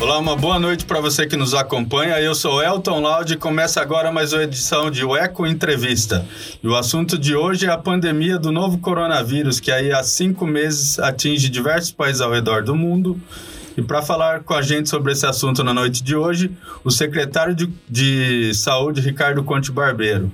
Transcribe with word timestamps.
Olá, 0.00 0.18
uma 0.18 0.34
boa 0.34 0.58
noite 0.58 0.86
para 0.86 0.98
você 0.98 1.26
que 1.26 1.36
nos 1.36 1.52
acompanha. 1.52 2.18
Eu 2.18 2.34
sou 2.34 2.62
Elton 2.62 3.02
Laude 3.02 3.34
e 3.34 3.36
começa 3.36 3.82
agora 3.82 4.10
mais 4.10 4.32
uma 4.32 4.42
edição 4.42 4.90
de 4.90 5.04
Eco 5.04 5.46
Entrevista. 5.46 6.24
E 6.62 6.66
o 6.66 6.74
assunto 6.74 7.18
de 7.18 7.36
hoje 7.36 7.66
é 7.66 7.68
a 7.68 7.76
pandemia 7.76 8.38
do 8.38 8.50
novo 8.50 8.78
coronavírus, 8.78 9.60
que 9.60 9.70
aí 9.70 9.92
há 9.92 10.02
cinco 10.02 10.46
meses 10.46 10.98
atinge 10.98 11.50
diversos 11.50 11.92
países 11.92 12.22
ao 12.22 12.32
redor 12.32 12.62
do 12.62 12.74
mundo. 12.74 13.20
E 13.76 13.82
para 13.82 14.00
falar 14.00 14.40
com 14.40 14.54
a 14.54 14.62
gente 14.62 14.88
sobre 14.88 15.12
esse 15.12 15.26
assunto 15.26 15.62
na 15.62 15.74
noite 15.74 16.02
de 16.02 16.16
hoje, 16.16 16.50
o 16.82 16.90
secretário 16.90 17.54
de, 17.54 17.70
de 17.86 18.54
Saúde, 18.54 19.02
Ricardo 19.02 19.44
Conte 19.44 19.70
Barbeiro. 19.70 20.32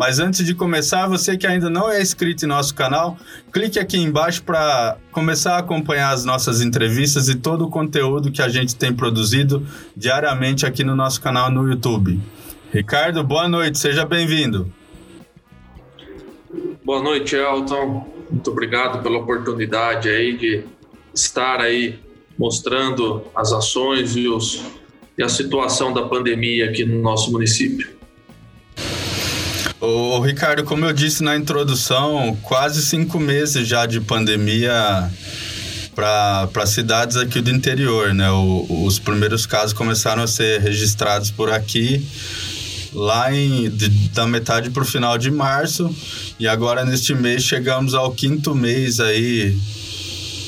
Mas 0.00 0.18
antes 0.18 0.46
de 0.46 0.54
começar, 0.54 1.06
você 1.06 1.36
que 1.36 1.46
ainda 1.46 1.68
não 1.68 1.90
é 1.90 2.00
inscrito 2.00 2.46
em 2.46 2.48
nosso 2.48 2.74
canal, 2.74 3.18
clique 3.52 3.78
aqui 3.78 3.98
embaixo 3.98 4.42
para 4.42 4.96
começar 5.12 5.56
a 5.56 5.58
acompanhar 5.58 6.14
as 6.14 6.24
nossas 6.24 6.62
entrevistas 6.62 7.28
e 7.28 7.34
todo 7.34 7.66
o 7.66 7.68
conteúdo 7.68 8.32
que 8.32 8.40
a 8.40 8.48
gente 8.48 8.74
tem 8.74 8.94
produzido 8.94 9.62
diariamente 9.94 10.64
aqui 10.64 10.82
no 10.82 10.96
nosso 10.96 11.20
canal 11.20 11.50
no 11.50 11.68
YouTube. 11.68 12.18
Ricardo, 12.72 13.22
boa 13.22 13.46
noite, 13.46 13.78
seja 13.78 14.06
bem-vindo. 14.06 14.72
Boa 16.82 17.02
noite, 17.02 17.36
Elton. 17.36 18.10
Muito 18.30 18.50
obrigado 18.50 19.02
pela 19.02 19.18
oportunidade 19.18 20.08
aí 20.08 20.34
de 20.34 20.64
estar 21.12 21.60
aí 21.60 21.98
mostrando 22.38 23.22
as 23.36 23.52
ações 23.52 24.16
e, 24.16 24.26
os, 24.26 24.64
e 25.18 25.22
a 25.22 25.28
situação 25.28 25.92
da 25.92 26.04
pandemia 26.04 26.70
aqui 26.70 26.86
no 26.86 27.02
nosso 27.02 27.30
município. 27.30 27.99
Ô, 29.80 30.20
Ricardo, 30.20 30.62
como 30.62 30.84
eu 30.84 30.92
disse 30.92 31.22
na 31.22 31.34
introdução, 31.34 32.36
quase 32.42 32.82
cinco 32.82 33.18
meses 33.18 33.66
já 33.66 33.86
de 33.86 33.98
pandemia 33.98 35.10
para 35.94 36.66
cidades 36.66 37.16
aqui 37.16 37.40
do 37.40 37.50
interior, 37.50 38.12
né? 38.12 38.30
O, 38.30 38.84
os 38.84 38.98
primeiros 38.98 39.46
casos 39.46 39.72
começaram 39.72 40.22
a 40.22 40.26
ser 40.26 40.60
registrados 40.60 41.30
por 41.30 41.50
aqui 41.50 42.06
lá 42.92 43.34
em, 43.34 43.70
de, 43.70 43.88
da 44.10 44.26
metade 44.26 44.68
para 44.68 44.82
o 44.82 44.86
final 44.86 45.16
de 45.16 45.30
março 45.30 45.94
e 46.38 46.46
agora 46.46 46.84
neste 46.84 47.14
mês 47.14 47.42
chegamos 47.42 47.94
ao 47.94 48.12
quinto 48.12 48.54
mês 48.54 49.00
aí 49.00 49.56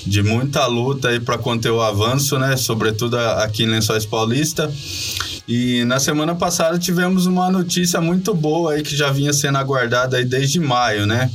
de 0.04 0.22
muita 0.22 0.66
luta 0.66 1.08
aí 1.08 1.20
para 1.20 1.38
conter 1.38 1.70
o 1.70 1.80
avanço, 1.80 2.38
né? 2.38 2.54
Sobretudo 2.58 3.16
aqui 3.16 3.62
em 3.62 3.68
Lençóis 3.68 4.04
Paulista. 4.04 4.70
E 5.46 5.84
na 5.84 5.98
semana 5.98 6.34
passada 6.34 6.78
tivemos 6.78 7.26
uma 7.26 7.50
notícia 7.50 8.00
muito 8.00 8.32
boa 8.32 8.74
aí 8.74 8.82
que 8.82 8.96
já 8.96 9.10
vinha 9.10 9.32
sendo 9.32 9.58
aguardada 9.58 10.16
aí 10.16 10.24
desde 10.24 10.60
maio, 10.60 11.04
né? 11.04 11.30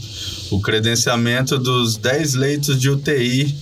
O 0.50 0.62
credenciamento 0.62 1.58
dos 1.58 1.98
10 1.98 2.36
leitos 2.36 2.80
de 2.80 2.90
UTI 2.90 3.54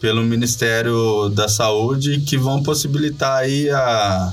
pelo 0.00 0.22
Ministério 0.22 1.28
da 1.30 1.48
Saúde 1.48 2.20
que 2.20 2.38
vão 2.38 2.62
possibilitar 2.62 3.38
aí 3.38 3.68
a, 3.68 4.32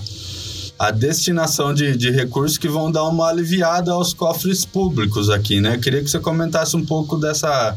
a 0.78 0.92
destinação 0.92 1.74
de, 1.74 1.98
de 1.98 2.12
recursos 2.12 2.58
que 2.58 2.68
vão 2.68 2.92
dar 2.92 3.04
uma 3.06 3.28
aliviada 3.28 3.92
aos 3.92 4.14
cofres 4.14 4.64
públicos 4.64 5.30
aqui, 5.30 5.60
né? 5.60 5.78
Queria 5.80 6.04
que 6.04 6.10
você 6.10 6.20
comentasse 6.20 6.78
um 6.78 6.86
pouco 6.86 7.18
dessa 7.18 7.76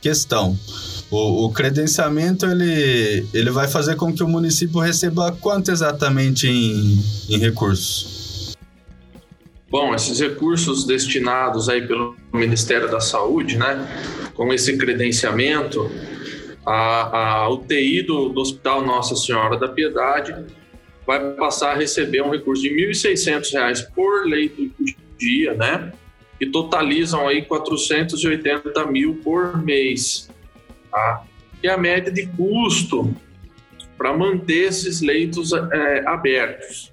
questão. 0.00 0.58
O, 1.10 1.46
o, 1.46 1.52
credenciamento 1.52 2.44
ele, 2.44 3.26
ele 3.32 3.50
vai 3.50 3.66
fazer 3.66 3.96
com 3.96 4.12
que 4.12 4.22
o 4.22 4.28
município 4.28 4.78
receba 4.78 5.32
quanto 5.32 5.70
exatamente 5.70 6.46
em, 6.46 6.98
em 7.30 7.38
recursos? 7.38 8.54
Bom, 9.70 9.94
esses 9.94 10.20
recursos 10.20 10.84
destinados 10.84 11.68
aí 11.68 11.86
pelo 11.86 12.14
Ministério 12.32 12.90
da 12.90 13.00
Saúde, 13.00 13.56
né, 13.56 13.86
com 14.34 14.52
esse 14.52 14.76
credenciamento, 14.76 15.90
a, 16.64 17.42
a 17.42 17.50
UTI 17.50 18.02
do, 18.02 18.28
do 18.28 18.40
Hospital 18.40 18.84
Nossa 18.84 19.16
Senhora 19.16 19.58
da 19.58 19.68
Piedade 19.68 20.34
vai 21.06 21.32
passar 21.36 21.72
a 21.72 21.74
receber 21.74 22.22
um 22.22 22.30
recurso 22.30 22.62
de 22.62 22.68
R$ 22.68 22.90
1.600 22.90 23.86
por 23.94 24.26
leito 24.26 24.70
de 24.78 24.96
dia, 25.18 25.54
né, 25.54 25.90
que 26.38 26.46
totalizam 26.46 27.26
aí 27.26 27.42
480 27.42 28.86
mil 28.86 29.14
por 29.24 29.62
mês 29.62 30.28
tá? 30.90 31.24
e 31.62 31.68
a 31.68 31.76
média 31.76 32.12
de 32.12 32.26
custo 32.26 33.14
para 33.96 34.16
manter 34.16 34.68
esses 34.68 35.00
leitos 35.00 35.52
é, 35.52 36.06
abertos. 36.06 36.92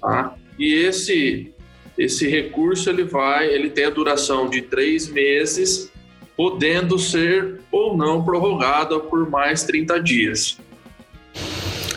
Tá? 0.00 0.34
E 0.58 0.74
esse, 0.74 1.52
esse 1.98 2.28
recurso 2.28 2.88
ele 2.88 3.04
vai, 3.04 3.48
ele 3.48 3.70
tem 3.70 3.86
a 3.86 3.90
duração 3.90 4.48
de 4.48 4.62
três 4.62 5.08
meses, 5.08 5.92
podendo 6.36 6.98
ser 6.98 7.60
ou 7.70 7.96
não 7.96 8.24
prorrogada 8.24 8.98
por 9.00 9.28
mais 9.28 9.64
30 9.64 10.00
dias. 10.00 10.58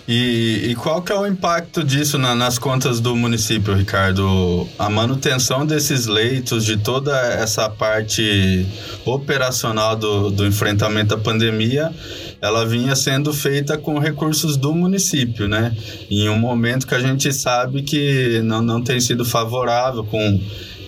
E, 0.08 0.70
e, 0.70 0.76
qual 0.76 1.02
que 1.02 1.12
é 1.12 1.16
o 1.16 1.28
impacto 1.28 1.84
disso 1.84 2.18
na, 2.18 2.34
nas 2.34 2.58
contas 2.58 3.02
do 3.02 3.14
município, 3.14 3.74
Ricardo? 3.74 4.66
A 4.80 4.90
manutenção 4.90 5.66
desses 5.66 6.06
leitos, 6.06 6.64
de 6.64 6.78
toda 6.78 7.12
essa 7.34 7.70
parte 7.70 8.66
operacional 9.06 9.98
do, 9.98 10.30
do 10.30 10.48
enfrentamento 10.48 11.14
à 11.14 11.18
pandemia, 11.18 11.92
ela 12.42 12.66
vinha 12.66 12.96
sendo 12.96 13.34
feita 13.34 13.78
com 13.78 14.00
recursos 14.00 14.56
do 14.56 14.74
município, 14.74 15.46
né? 15.46 15.76
Em 16.10 16.30
um 16.30 16.40
momento 16.40 16.88
que 16.88 16.96
a 16.96 17.00
gente 17.00 17.34
sabe 17.34 17.82
que 17.82 18.42
não, 18.46 18.62
não 18.62 18.82
tem 18.82 19.02
sido 19.02 19.26
favorável, 19.26 20.06
com 20.06 20.40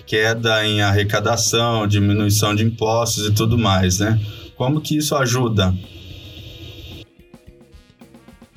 queda 0.06 0.66
em 0.66 0.80
arrecadação, 0.80 1.86
diminuição 1.86 2.54
de 2.54 2.64
impostos 2.64 3.26
e 3.26 3.32
tudo 3.32 3.58
mais, 3.58 3.98
né? 3.98 4.18
Como 4.56 4.80
que 4.80 4.96
isso 4.96 5.14
ajuda? 5.14 5.74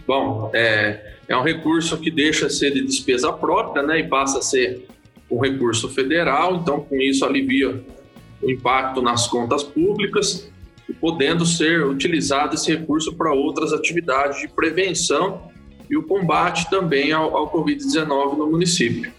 Bom, 0.06 0.52
é, 0.54 1.14
é 1.28 1.38
um 1.38 1.44
recurso 1.44 1.98
que 1.98 2.12
deixa 2.12 2.48
de 2.48 2.54
ser 2.54 2.72
de 2.72 2.84
despesa 2.84 3.32
própria 3.32 3.84
né, 3.84 4.00
e 4.00 4.08
passa 4.08 4.40
a 4.40 4.42
ser 4.42 4.88
um 5.30 5.40
recurso 5.40 5.90
federal, 5.90 6.58
então 6.58 6.82
com 6.82 6.96
isso 6.98 7.26
alivia 7.26 7.84
o 8.42 8.52
impacto 8.52 9.02
nas 9.02 9.26
contas 9.28 9.64
públicas, 9.64 10.50
podendo 11.00 11.46
ser 11.46 11.86
utilizado 11.86 12.56
esse 12.56 12.76
recurso 12.76 13.14
para 13.14 13.34
outras 13.34 13.74
atividades 13.74 14.42
de 14.42 14.48
prevenção 14.48 15.50
e 15.90 15.98
o 15.98 16.04
combate 16.04 16.70
também 16.70 17.12
ao, 17.12 17.36
ao 17.36 17.52
Covid-19 17.52 18.38
no 18.38 18.48
município. 18.52 19.12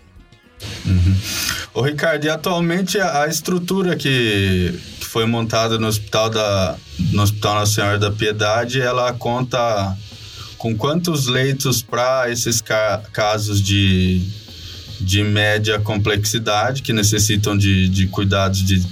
Uhum. 0.86 1.82
Ricardo, 1.82 2.24
e 2.24 2.28
atualmente 2.28 2.98
a, 3.00 3.26
estrutura 3.26 3.96
que, 3.96 4.72
que 5.00 5.04
foi 5.04 5.26
montada 5.26 5.78
no 5.78 5.88
Hospital 5.88 6.30
da 6.30 6.76
no 7.12 7.22
Hospital 7.22 7.54
Nossa 7.56 7.72
Senhora 7.72 7.98
da 7.98 8.10
Piedade, 8.10 8.80
ela 8.80 9.12
conta 9.12 9.96
com 10.64 10.74
quantos 10.74 11.26
leitos 11.26 11.82
para 11.82 12.30
esses 12.30 12.62
ca 12.62 13.02
casos 13.12 13.60
de, 13.60 14.22
de 14.98 15.22
média 15.22 15.78
complexidade 15.78 16.80
que 16.80 16.90
necessitam 16.90 17.54
de, 17.54 17.86
de 17.90 18.06
cuidados 18.06 18.64
de 18.64 18.82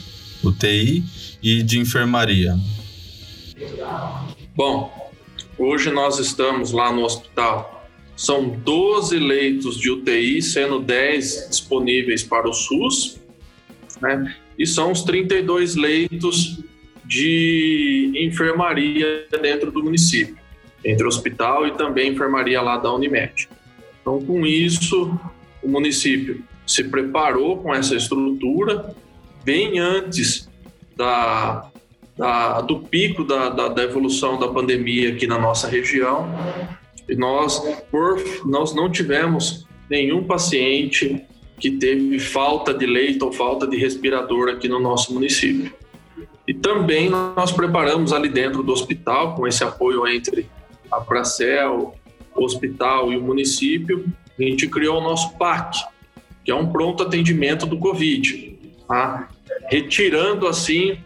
UTI 0.45 1.03
e 1.43 1.63
de 1.63 1.79
enfermaria? 1.79 2.55
Bom, 4.55 5.11
hoje 5.57 5.91
nós 5.91 6.19
estamos 6.19 6.73
lá 6.73 6.93
no 6.93 7.05
hospital. 7.05 7.89
São 8.15 8.51
12 8.51 9.19
leitos 9.19 9.79
de 9.79 9.91
UTI, 9.91 10.43
sendo 10.43 10.79
10 10.79 11.49
disponíveis 11.49 12.23
para 12.23 12.51
o 12.51 12.53
SUS, 12.53 13.19
né? 13.99 14.37
e 14.59 14.67
são 14.67 14.93
os 14.93 15.05
32 15.05 15.75
leitos 15.75 16.61
de 17.07 18.13
enfermaria 18.15 19.27
dentro 19.41 19.73
do 19.73 19.83
município 19.83 20.42
entre 20.85 21.05
o 21.05 21.09
hospital 21.09 21.67
e 21.67 21.73
também 21.73 22.09
a 22.09 22.13
enfermaria 22.13 22.61
lá 22.61 22.77
da 22.77 22.93
Unimed. 22.93 23.49
Então, 24.01 24.21
com 24.21 24.45
isso, 24.45 25.19
o 25.63 25.69
município 25.69 26.43
se 26.67 26.85
preparou 26.85 27.59
com 27.59 27.75
essa 27.75 27.95
estrutura 27.95 28.95
bem 29.45 29.79
antes 29.79 30.49
da, 30.97 31.71
da 32.17 32.61
do 32.61 32.81
pico 32.81 33.25
da, 33.25 33.49
da, 33.49 33.69
da, 33.69 33.83
evolução 33.83 34.39
da 34.39 34.49
pandemia 34.49 35.11
aqui 35.11 35.27
na 35.27 35.39
nossa 35.39 35.69
região. 35.69 36.29
E 37.09 37.15
nós, 37.15 37.59
por, 37.91 38.23
nós 38.47 38.75
não 38.75 38.91
tivemos 38.91 39.67
nenhum 39.89 40.25
paciente 40.25 41.25
que 41.59 41.71
teve 41.71 42.19
falta 42.19 42.75
de 42.75 42.87
leito 42.87 43.25
ou 43.25 43.33
falta 43.33 43.67
de 43.67 43.77
respirador 43.77 44.49
aqui 44.49 44.69
no 44.69 44.81
nosso 44.81 45.13
município. 45.15 45.73
E 46.47 46.53
também 46.53 47.09
nós 47.09 47.53
preparamos 47.53 48.13
ali 48.13 48.29
dentro 48.29 48.63
do 48.63 48.73
hospital, 48.73 49.37
com 49.37 49.47
esse 49.47 49.63
apoio 49.63 50.07
entre 50.09 50.49
a 50.93 51.01
Pracel, 51.01 51.95
o 52.35 52.45
hospital 52.45 53.13
e 53.13 53.17
o 53.17 53.23
município, 53.23 54.07
a 54.39 54.43
gente 54.43 54.69
criou 54.69 54.99
o 54.99 55.03
nosso 55.03 55.37
PAC, 55.37 55.79
que 56.45 56.51
é 56.51 56.55
um 56.55 56.71
pronto 56.71 57.03
atendimento 57.03 57.67
do 57.67 57.79
Covid, 57.79 58.59
tá? 58.87 59.29
retirando 59.69 60.47
assim 60.47 60.99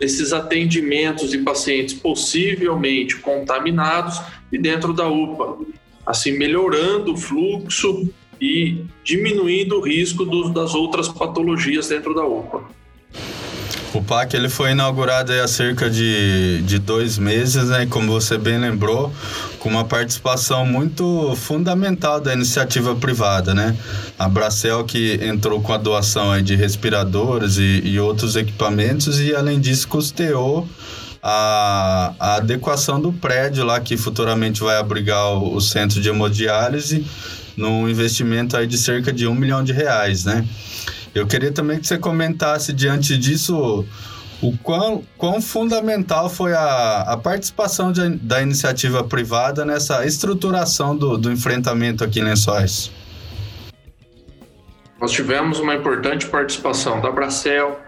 esses 0.00 0.32
atendimentos 0.32 1.30
de 1.30 1.38
pacientes 1.38 1.94
possivelmente 1.94 3.16
contaminados 3.16 4.20
e 4.50 4.58
dentro 4.58 4.92
da 4.92 5.08
UPA, 5.08 5.64
assim 6.04 6.36
melhorando 6.36 7.14
o 7.14 7.16
fluxo 7.16 8.12
e 8.40 8.84
diminuindo 9.04 9.78
o 9.78 9.80
risco 9.80 10.24
das 10.50 10.74
outras 10.74 11.08
patologias 11.08 11.88
dentro 11.88 12.14
da 12.14 12.24
UPA. 12.26 12.64
O 13.94 14.02
PAC 14.02 14.34
ele 14.34 14.48
foi 14.48 14.70
inaugurado 14.70 15.32
há 15.32 15.46
cerca 15.46 15.90
de, 15.90 16.62
de 16.62 16.78
dois 16.78 17.18
meses, 17.18 17.64
né? 17.68 17.84
Como 17.84 18.10
você 18.10 18.38
bem 18.38 18.58
lembrou, 18.58 19.12
com 19.58 19.68
uma 19.68 19.84
participação 19.84 20.64
muito 20.64 21.36
fundamental 21.36 22.18
da 22.18 22.32
iniciativa 22.32 22.94
privada, 22.96 23.52
né? 23.54 23.76
A 24.18 24.28
Bracel 24.30 24.84
que 24.84 25.20
entrou 25.22 25.60
com 25.60 25.74
a 25.74 25.76
doação 25.76 26.40
de 26.40 26.56
respiradores 26.56 27.58
e, 27.58 27.82
e 27.84 28.00
outros 28.00 28.34
equipamentos 28.34 29.20
e 29.20 29.34
além 29.34 29.60
disso 29.60 29.86
custeou 29.86 30.66
a, 31.22 32.14
a, 32.18 32.34
adequação 32.36 32.98
do 32.98 33.12
prédio 33.12 33.62
lá 33.62 33.78
que 33.78 33.98
futuramente 33.98 34.62
vai 34.62 34.78
abrigar 34.78 35.34
o, 35.34 35.54
o 35.54 35.60
centro 35.60 36.00
de 36.00 36.08
hemodiálise 36.08 37.06
num 37.56 37.86
investimento 37.86 38.56
aí 38.56 38.66
de 38.66 38.78
cerca 38.78 39.12
de 39.12 39.26
um 39.26 39.34
milhão 39.34 39.62
de 39.62 39.72
reais, 39.72 40.24
né? 40.24 40.44
Eu 41.14 41.26
queria 41.26 41.52
também 41.52 41.78
que 41.78 41.86
você 41.86 41.98
comentasse 41.98 42.72
diante 42.72 43.18
disso 43.18 43.86
o 44.42 44.56
quão, 44.58 45.04
quão 45.16 45.40
fundamental 45.40 46.28
foi 46.28 46.52
a, 46.52 47.02
a 47.02 47.16
participação 47.16 47.92
de, 47.92 48.08
da 48.16 48.42
iniciativa 48.42 49.04
privada 49.04 49.64
nessa 49.64 50.04
estruturação 50.04 50.96
do, 50.96 51.16
do 51.16 51.30
enfrentamento 51.30 52.02
aqui 52.02 52.20
em 52.20 52.24
Lençóis. 52.24 52.90
Nós 55.00 55.12
tivemos 55.12 55.60
uma 55.60 55.74
importante 55.74 56.26
participação 56.26 57.00
da 57.00 57.10
Bracel, 57.10 57.80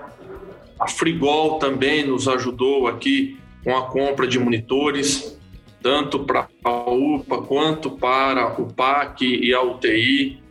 a 0.78 0.88
Frigol 0.88 1.58
também 1.58 2.06
nos 2.06 2.28
ajudou 2.28 2.88
aqui 2.88 3.38
com 3.62 3.76
a 3.76 3.86
compra 3.86 4.26
de 4.26 4.38
monitores, 4.38 5.38
tanto 5.82 6.20
para 6.20 6.46
a 6.62 6.90
UPA 6.90 7.38
quanto 7.38 7.90
para 7.92 8.60
o 8.60 8.72
PAC 8.72 9.24
e 9.24 9.54
a 9.54 9.62
UTI. 9.62 10.42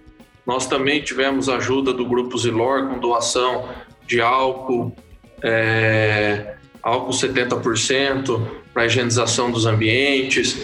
Nós 0.46 0.68
também 0.68 1.02
tivemos 1.02 1.48
ajuda 1.48 1.94
do 1.94 2.06
Grupo 2.06 2.38
Zilor 2.38 2.88
com 2.88 3.00
doação 3.00 3.70
de 4.06 4.20
álcool, 4.20 4.94
é, 5.42 6.56
álcool 6.82 7.12
70% 7.12 8.46
para 8.74 8.86
higienização 8.86 9.52
dos 9.52 9.66
ambientes. 9.66 10.58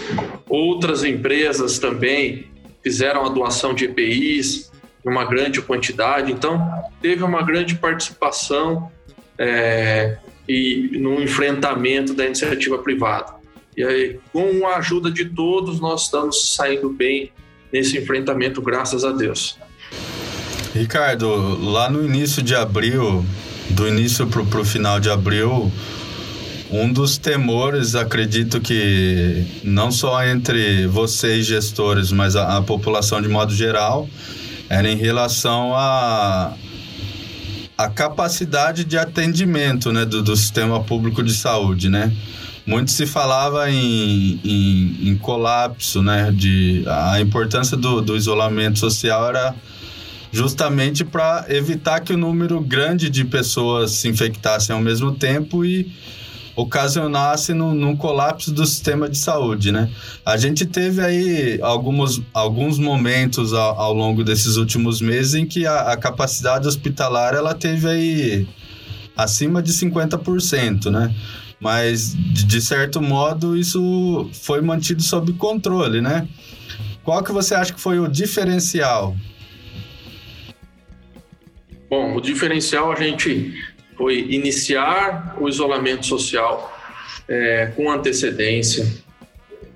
Outras 0.50 1.04
empresas 1.04 1.80
também 1.80 2.48
fizeram 2.84 3.26
a 3.26 3.30
doação 3.30 3.74
de 3.74 3.86
EPIs 3.86 4.72
em 5.06 5.10
uma 5.10 5.24
grande 5.24 5.62
quantidade. 5.62 6.31
Então, 6.31 6.62
teve 7.02 7.24
uma 7.24 7.42
grande 7.42 7.76
participação 7.76 8.92
é, 9.38 10.18
e 10.48 10.90
no 11.00 11.22
enfrentamento 11.22 12.14
da 12.14 12.26
iniciativa 12.26 12.78
privada. 12.80 13.36
E 13.78 13.84
aí, 13.84 14.20
com 14.34 14.68
a 14.68 14.78
ajuda 14.78 15.10
de 15.10 15.24
todos, 15.24 15.80
nós 15.80 16.04
estamos 16.04 16.54
saindo 16.54 16.90
bem 16.90 17.31
nesse 17.72 17.98
enfrentamento, 17.98 18.62
graças 18.62 19.06
a 19.06 19.12
Deus. 19.12 19.58
Ricardo, 20.74 21.57
lá 21.71 21.89
no 21.89 22.06
início 22.06 22.44
de 22.44 22.56
abril, 22.56 23.25
do 23.71 23.88
início 23.88 24.27
para 24.27 24.62
o 24.62 24.66
final 24.66 25.00
de 25.00 25.10
abril, 25.10 25.71
um 26.71 26.92
dos 26.92 27.18
temores, 27.18 27.95
acredito 27.95 28.62
que 28.62 29.44
não 29.63 29.92
só 29.92 30.24
entre 30.24 30.86
vocês 30.86 31.45
gestores, 31.45 32.12
mas 32.12 32.36
a, 32.36 32.57
a 32.57 32.62
população 32.62 33.19
de 33.21 33.27
modo 33.27 33.54
geral, 33.54 34.07
era 34.69 34.88
em 34.88 34.95
relação 34.95 35.74
a 35.75 36.54
a 37.80 37.88
capacidade 37.88 38.83
de 38.83 38.98
atendimento 38.98 39.94
né, 39.94 40.04
do, 40.04 40.21
do 40.21 40.36
sistema 40.36 40.83
público 40.83 41.24
de 41.24 41.33
saúde, 41.33 41.88
né? 41.88 42.12
Muito 42.66 42.92
se 42.92 43.06
falava 43.06 43.71
em, 43.71 44.38
em, 44.44 45.10
em 45.10 45.18
colapso, 45.18 46.01
né? 46.01 46.30
De, 46.30 46.83
a 46.86 47.21
importância 47.21 47.77
do, 47.77 48.01
do 48.01 48.18
isolamento 48.18 48.77
social 48.77 49.30
era 49.30 49.56
justamente 50.31 51.04
para 51.04 51.46
evitar 51.50 52.02
que 52.02 52.14
o 52.14 52.18
número 52.18 52.60
grande 52.62 53.10
de 53.10 53.26
pessoas 53.26 53.92
se 53.92 54.08
infectassem 54.08 54.76
ao 54.76 54.81
mesmo 54.81 55.14
tempo 55.14 55.66
e 55.66 55.92
ocasionasse 56.56 57.54
num, 57.54 57.74
num, 57.74 57.96
colapso 57.96 58.52
do 58.52 58.66
sistema 58.66 59.08
de 59.10 59.18
saúde, 59.18 59.72
né? 59.72 59.90
A 60.26 60.36
gente 60.36 60.66
teve 60.66 61.02
aí 61.02 61.60
alguns, 61.62 62.22
alguns 62.34 62.78
momentos 62.78 63.54
ao, 63.54 63.80
ao 63.80 63.94
longo 63.94 64.24
desses 64.24 64.58
últimos 64.58 65.00
meses 65.00 65.36
em 65.36 65.46
que 65.46 65.66
a, 65.66 65.94
a, 65.94 65.98
capacidade 65.98 66.68
hospitalar 66.68 67.34
ela 67.34 67.56
teve 67.56 67.88
aí 67.88 68.48
acima 69.16 69.64
de 69.64 69.72
50%, 69.72 70.92
né? 70.92 71.14
Mas, 71.62 72.14
de, 72.14 72.46
de 72.46 72.62
certo 72.62 73.02
modo, 73.02 73.58
isso 73.58 74.30
foi 74.34 74.62
mantido 74.62 75.02
sob 75.02 75.31
controle, 75.34 76.02
né? 76.02 76.28
Qual 77.04 77.24
que 77.24 77.31
você 77.31 77.56
acha 77.56 77.74
que 77.74 77.81
foi 77.81 78.00
o 78.00 78.08
diferencial 78.08 79.16
Bom, 81.89 82.15
o 82.15 82.21
diferencial 82.21 82.91
a 82.91 82.95
gente 82.95 83.53
foi 83.97 84.19
iniciar 84.30 85.36
o 85.39 85.50
isolamento 85.50 86.06
social 86.06 86.77
é, 87.27 87.71
com 87.75 87.91
antecedência. 87.91 88.86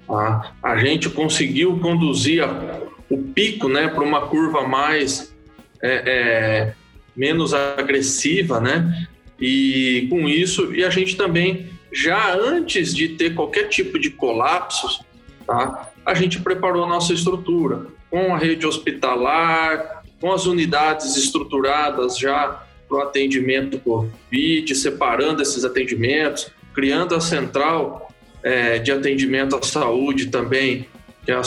Tá? 0.08 0.54
A 0.62 0.78
gente 0.78 1.10
conseguiu 1.10 1.80
conduzir 1.80 2.44
a, 2.44 2.82
o 3.10 3.18
pico 3.18 3.68
né, 3.68 3.88
para 3.88 4.04
uma 4.04 4.28
curva 4.28 4.68
mais 4.68 5.34
é, 5.82 6.04
é, 6.06 6.74
menos 7.16 7.54
agressiva, 7.54 8.60
né? 8.60 9.08
E 9.40 10.08
com 10.10 10.30
isso, 10.30 10.74
e 10.74 10.84
a 10.84 10.90
gente 10.90 11.18
também, 11.18 11.68
já 11.92 12.34
antes 12.34 12.96
de 12.96 13.10
ter 13.10 13.34
qualquer 13.34 13.68
tipo 13.68 14.00
de 14.00 14.10
colapso, 14.12 15.04
tá? 15.46 15.92
a 16.06 16.14
gente 16.14 16.40
preparou 16.40 16.84
a 16.86 16.88
nossa 16.88 17.14
estrutura 17.14 17.88
com 18.10 18.34
a 18.34 18.38
rede 18.38 18.66
hospitalar, 18.66 20.03
com 20.24 20.32
as 20.32 20.46
unidades 20.46 21.18
estruturadas 21.18 22.18
já 22.18 22.64
para 22.88 22.98
o 22.98 23.02
atendimento 23.02 23.78
Covid, 23.78 24.74
separando 24.74 25.42
esses 25.42 25.66
atendimentos, 25.66 26.50
criando 26.74 27.14
a 27.14 27.20
central 27.20 28.10
é, 28.42 28.80
de 28.80 28.90
atendimento 28.94 29.54
à 29.54 29.62
saúde 29.62 30.28
também, 30.28 30.88
que 31.26 31.32
é 31.34 31.36
a 31.36 31.44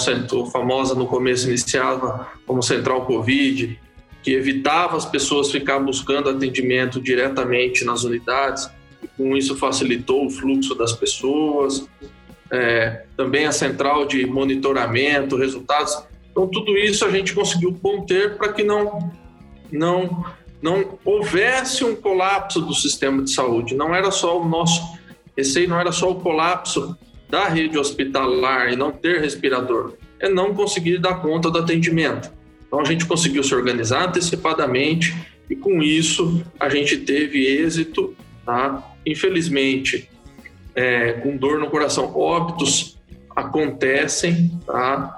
famosa 0.53 0.95
no 0.95 1.07
começo 1.07 1.49
iniciava 1.49 2.31
como 2.47 2.63
central 2.63 3.07
Covid, 3.07 3.81
que 4.23 4.33
evitava 4.33 4.99
as 4.99 5.07
pessoas 5.07 5.51
ficar 5.51 5.79
buscando 5.79 6.29
atendimento 6.29 7.01
diretamente 7.01 7.83
nas 7.83 8.05
unidades, 8.05 8.69
e 9.03 9.09
com 9.09 9.35
isso 9.35 9.57
facilitou 9.57 10.27
o 10.27 10.31
fluxo 10.31 10.75
das 10.75 10.93
pessoas. 10.93 11.89
É, 12.51 13.07
também 13.17 13.47
a 13.47 13.53
central 13.53 14.05
de 14.05 14.27
monitoramento, 14.27 15.35
resultados 15.35 15.97
então, 16.37 16.47
tudo 16.49 16.77
isso 16.77 17.03
a 17.07 17.11
gente 17.11 17.33
conseguiu 17.33 17.75
conter 17.81 18.37
para 18.37 18.53
que 18.53 18.63
não, 18.63 19.11
não, 19.73 20.23
não 20.61 20.99
houvesse 21.03 21.83
um 21.83 21.97
colapso 21.97 22.61
do 22.61 22.75
sistema 22.75 23.23
de 23.23 23.31
saúde. 23.31 23.75
Não 23.75 23.95
era 23.95 24.11
só 24.11 24.39
o 24.39 24.47
nosso 24.47 24.83
receio, 25.35 25.67
não 25.67 25.81
era 25.81 25.91
só 25.91 26.11
o 26.11 26.21
colapso 26.21 26.95
da 27.31 27.49
rede 27.49 27.79
hospitalar 27.79 28.71
e 28.71 28.77
não 28.77 28.93
ter 28.93 29.19
respirador, 29.19 29.95
é 30.21 30.29
não 30.29 30.53
conseguir 30.53 30.99
dar 30.99 31.23
conta 31.23 31.51
do 31.51 31.59
atendimento. 31.59 32.31
Então, 32.67 32.81
a 32.81 32.85
gente 32.85 33.07
conseguiu 33.07 33.43
se 33.43 33.55
organizar 33.55 34.07
antecipadamente 34.07 35.17
e, 35.49 35.57
com 35.57 35.83
isso, 35.83 36.45
a 36.61 36.69
gente 36.69 36.99
teve 36.99 37.47
êxito. 37.47 38.15
Tá? 38.45 38.95
Infelizmente, 39.07 40.11
é, 40.75 41.15
com 41.15 41.35
dor 41.35 41.59
no 41.59 41.71
coração, 41.71 42.15
óbitos 42.15 42.99
acontecem, 43.35 44.51
tá? 44.67 45.17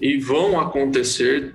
E 0.00 0.18
vão 0.18 0.58
acontecer, 0.60 1.54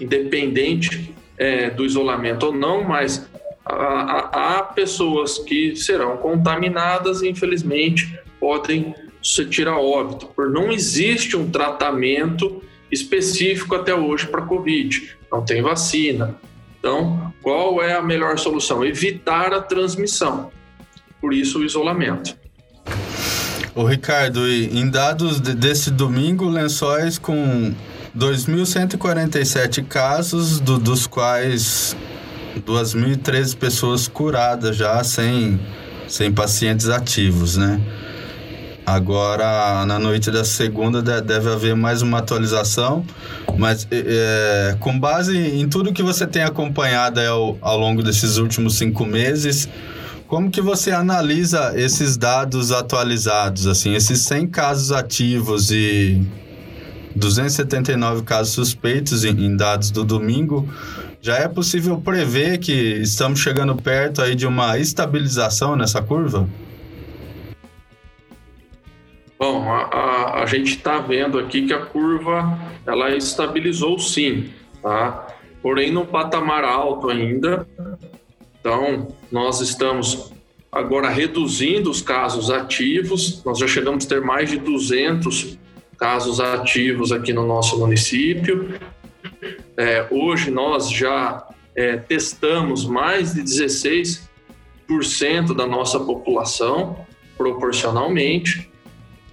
independente 0.00 1.14
é, 1.36 1.70
do 1.70 1.84
isolamento 1.84 2.46
ou 2.46 2.52
não, 2.52 2.84
mas 2.84 3.28
há, 3.64 4.70
pessoas 4.74 5.38
que 5.38 5.76
serão 5.76 6.16
contaminadas 6.16 7.22
e, 7.22 7.28
infelizmente, 7.28 8.18
podem 8.40 8.94
se 9.22 9.44
tirar 9.46 9.78
óbito, 9.78 10.26
por 10.26 10.50
não 10.50 10.72
existe 10.72 11.36
um 11.36 11.50
tratamento 11.50 12.62
específico 12.90 13.74
até 13.74 13.94
hoje 13.94 14.26
para 14.26 14.42
Covid, 14.42 15.16
não 15.30 15.44
tem 15.44 15.62
vacina. 15.62 16.34
Então, 16.78 17.32
qual 17.40 17.80
é 17.80 17.94
a 17.94 18.02
melhor 18.02 18.38
solução? 18.38 18.84
Evitar 18.84 19.54
a 19.54 19.60
transmissão. 19.60 20.50
Por 21.20 21.32
isso, 21.32 21.60
o 21.60 21.64
isolamento. 21.64 22.36
O 23.74 23.84
Ricardo, 23.84 24.46
em 24.46 24.90
dados 24.90 25.40
desse 25.40 25.90
domingo, 25.90 26.46
Lençóis 26.46 27.16
com 27.16 27.72
2.147 28.16 29.82
casos, 29.84 30.60
do, 30.60 30.78
dos 30.78 31.06
quais 31.06 31.96
2.013 32.60 33.56
pessoas 33.56 34.06
curadas 34.06 34.76
já, 34.76 35.02
sem, 35.02 35.58
sem 36.06 36.30
pacientes 36.30 36.90
ativos, 36.90 37.56
né? 37.56 37.80
Agora, 38.84 39.86
na 39.86 39.98
noite 39.98 40.30
da 40.30 40.44
segunda, 40.44 41.00
deve 41.22 41.50
haver 41.50 41.74
mais 41.74 42.02
uma 42.02 42.18
atualização, 42.18 43.02
mas 43.56 43.88
é, 43.90 44.76
com 44.80 44.98
base 44.98 45.34
em 45.34 45.66
tudo 45.66 45.94
que 45.94 46.02
você 46.02 46.26
tem 46.26 46.42
acompanhado 46.42 47.20
ao, 47.20 47.56
ao 47.62 47.78
longo 47.78 48.02
desses 48.02 48.36
últimos 48.36 48.76
cinco 48.76 49.06
meses, 49.06 49.66
Como 50.32 50.50
que 50.50 50.62
você 50.62 50.90
analisa 50.90 51.78
esses 51.78 52.16
dados 52.16 52.72
atualizados, 52.72 53.66
assim, 53.66 53.94
esses 53.94 54.22
100 54.22 54.46
casos 54.46 54.90
ativos 54.90 55.70
e 55.70 56.26
279 57.14 58.22
casos 58.22 58.54
suspeitos 58.54 59.26
em, 59.26 59.54
dados 59.54 59.90
do 59.90 60.02
domingo, 60.02 60.66
já 61.20 61.36
é 61.36 61.46
possível 61.46 62.00
prever 62.00 62.56
que 62.56 62.72
estamos 62.72 63.40
chegando 63.40 63.76
perto 63.76 64.22
aí 64.22 64.34
de 64.34 64.46
uma 64.46 64.78
estabilização 64.78 65.76
nessa 65.76 66.00
curva? 66.00 66.48
Bom, 69.38 69.70
a, 69.70 69.82
a, 69.82 70.42
a 70.44 70.46
gente 70.46 70.76
está 70.76 70.98
vendo 70.98 71.38
aqui 71.38 71.66
que 71.66 71.74
a 71.74 71.84
curva 71.84 72.58
ela 72.86 73.14
estabilizou 73.14 73.98
sim, 73.98 74.48
tá? 74.80 75.26
Porém, 75.60 75.92
no 75.92 76.06
patamar 76.06 76.64
alto 76.64 77.10
ainda, 77.10 77.68
então, 78.62 79.08
nós 79.30 79.60
estamos 79.60 80.32
agora 80.70 81.08
reduzindo 81.08 81.90
os 81.90 82.00
casos 82.00 82.48
ativos, 82.48 83.42
nós 83.44 83.58
já 83.58 83.66
chegamos 83.66 84.06
a 84.06 84.08
ter 84.08 84.20
mais 84.20 84.50
de 84.50 84.58
200 84.58 85.58
casos 85.98 86.38
ativos 86.38 87.10
aqui 87.10 87.32
no 87.32 87.44
nosso 87.44 87.76
município. 87.76 88.72
É, 89.76 90.06
hoje 90.12 90.52
nós 90.52 90.88
já 90.92 91.44
é, 91.74 91.96
testamos 91.96 92.84
mais 92.84 93.34
de 93.34 93.42
16% 93.42 94.28
da 95.56 95.66
nossa 95.66 95.98
população, 95.98 97.04
proporcionalmente. 97.36 98.70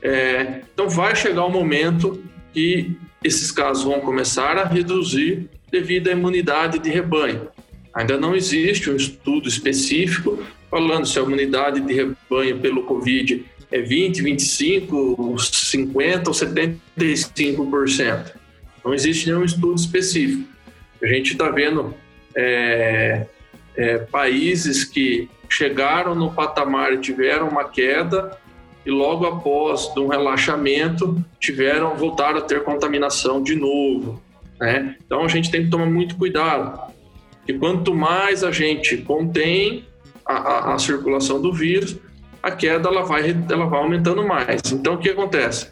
É, 0.02 0.62
então, 0.74 0.90
vai 0.90 1.16
chegar 1.16 1.46
o 1.46 1.52
momento 1.52 2.20
que 2.52 2.98
esses 3.24 3.52
casos 3.52 3.84
vão 3.84 4.00
começar 4.00 4.58
a 4.58 4.66
reduzir 4.66 5.48
devido 5.72 6.08
à 6.08 6.14
imunidade 6.14 6.80
de 6.80 6.90
rebanho. 6.90 7.48
Ainda 7.94 8.18
não 8.18 8.36
existe 8.36 8.90
um 8.90 8.96
estudo 8.96 9.48
específico 9.48 10.44
falando 10.70 11.06
se 11.06 11.18
a 11.18 11.24
imunidade 11.24 11.82
de 11.82 11.94
rebanho 11.94 12.60
pelo 12.60 12.84
Covid 12.84 13.46
é 13.72 13.82
20, 13.82 14.22
25, 14.22 15.38
50 15.38 16.30
ou 16.30 16.36
75%. 16.36 18.32
Não 18.84 18.94
existe 18.94 19.28
nenhum 19.28 19.44
estudo 19.44 19.76
específico. 19.76 20.48
A 21.02 21.08
gente 21.08 21.32
está 21.34 21.50
vendo 21.50 21.94
é, 22.36 23.26
é, 23.76 23.98
países 24.00 24.84
que 24.84 25.30
chegaram 25.50 26.14
no 26.14 26.32
patamar 26.34 26.94
e 26.94 26.98
tiveram 26.98 27.48
uma 27.48 27.64
queda 27.64 28.38
e 28.86 28.92
logo 28.92 29.26
após 29.26 29.92
um 29.98 30.08
relaxamento 30.08 31.24
tiveram 31.40 31.96
voltaram 31.96 32.38
a 32.38 32.42
ter 32.42 32.64
contaminação 32.64 33.42
de 33.42 33.56
novo. 33.56 34.22
Né? 34.60 34.96
Então 35.06 35.24
a 35.24 35.28
gente 35.28 35.50
tem 35.52 35.64
que 35.64 35.70
tomar 35.70 35.86
muito 35.86 36.16
cuidado. 36.16 36.89
E 37.48 37.54
quanto 37.54 37.94
mais 37.94 38.44
a 38.44 38.52
gente 38.52 38.98
contém 38.98 39.86
a, 40.26 40.34
a, 40.34 40.74
a 40.76 40.80
circulação 40.80 41.42
do 41.42 41.52
vírus, 41.52 41.98
a 42.42 42.52
queda 42.52 42.88
ela 42.88 43.04
vai, 43.04 43.36
ela 43.50 43.66
vai 43.66 43.80
aumentando 43.80 44.26
mais. 44.26 44.62
Então, 44.72 44.94
o 44.94 44.98
que 44.98 45.10
acontece? 45.10 45.72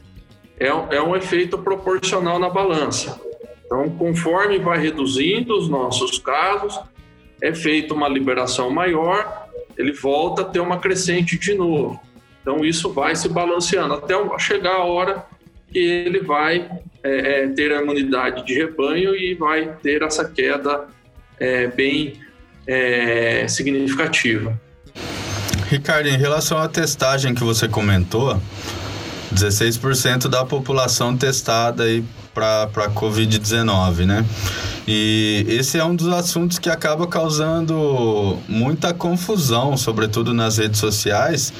É, 0.60 0.68
é 0.68 1.02
um 1.02 1.16
efeito 1.16 1.58
proporcional 1.58 2.40
na 2.40 2.50
balança. 2.50 3.20
Então, 3.66 3.90
conforme 3.92 4.58
vai 4.60 4.80
reduzindo 4.80 5.56
os 5.56 5.70
nossos 5.70 6.18
casos, 6.18 6.80
é 7.42 7.54
feita 7.54 7.94
uma 7.94 8.08
liberação 8.08 8.70
maior, 8.70 9.48
ele 9.78 9.92
volta 9.92 10.42
a 10.42 10.46
ter 10.46 10.60
uma 10.60 10.80
crescente 10.80 11.38
de 11.38 11.54
novo. 11.54 12.00
Então, 12.42 12.64
isso 12.66 12.92
vai 12.92 13.16
se 13.16 13.30
balanceando 13.30 13.94
até 13.94 14.16
chegar 14.40 14.76
a 14.76 14.84
hora 14.84 15.26
que 15.72 15.80
ele 15.80 16.22
vai 16.22 16.70
é, 17.04 17.44
é, 17.44 17.48
ter 17.50 17.74
a 17.74 17.82
imunidade 17.82 18.46
de 18.46 18.54
rebanho 18.54 19.16
e 19.16 19.36
vai 19.36 19.76
ter 19.84 20.02
essa 20.02 20.28
queda 20.28 20.88
é, 21.40 21.68
bem 21.68 22.14
é, 22.66 23.48
significativa. 23.48 24.60
Ricardo, 25.70 26.08
em 26.08 26.18
relação 26.18 26.58
à 26.58 26.68
testagem 26.68 27.34
que 27.34 27.44
você 27.44 27.68
comentou, 27.68 28.42
16% 29.34 30.28
da 30.28 30.46
população 30.46 31.16
testada 31.16 31.84
aí 31.84 32.04
para 32.34 32.64
a 32.64 32.90
Covid-19, 32.90 34.06
né? 34.06 34.26
E 34.88 35.46
esse 35.50 35.78
é 35.78 35.84
um 35.84 35.96
dos 35.96 36.08
assuntos 36.08 36.60
que 36.60 36.70
acaba 36.70 37.08
causando 37.08 38.38
muita 38.48 38.94
confusão, 38.94 39.76
sobretudo 39.76 40.34
nas 40.34 40.58
redes 40.58 40.80
sociais, 40.80 41.52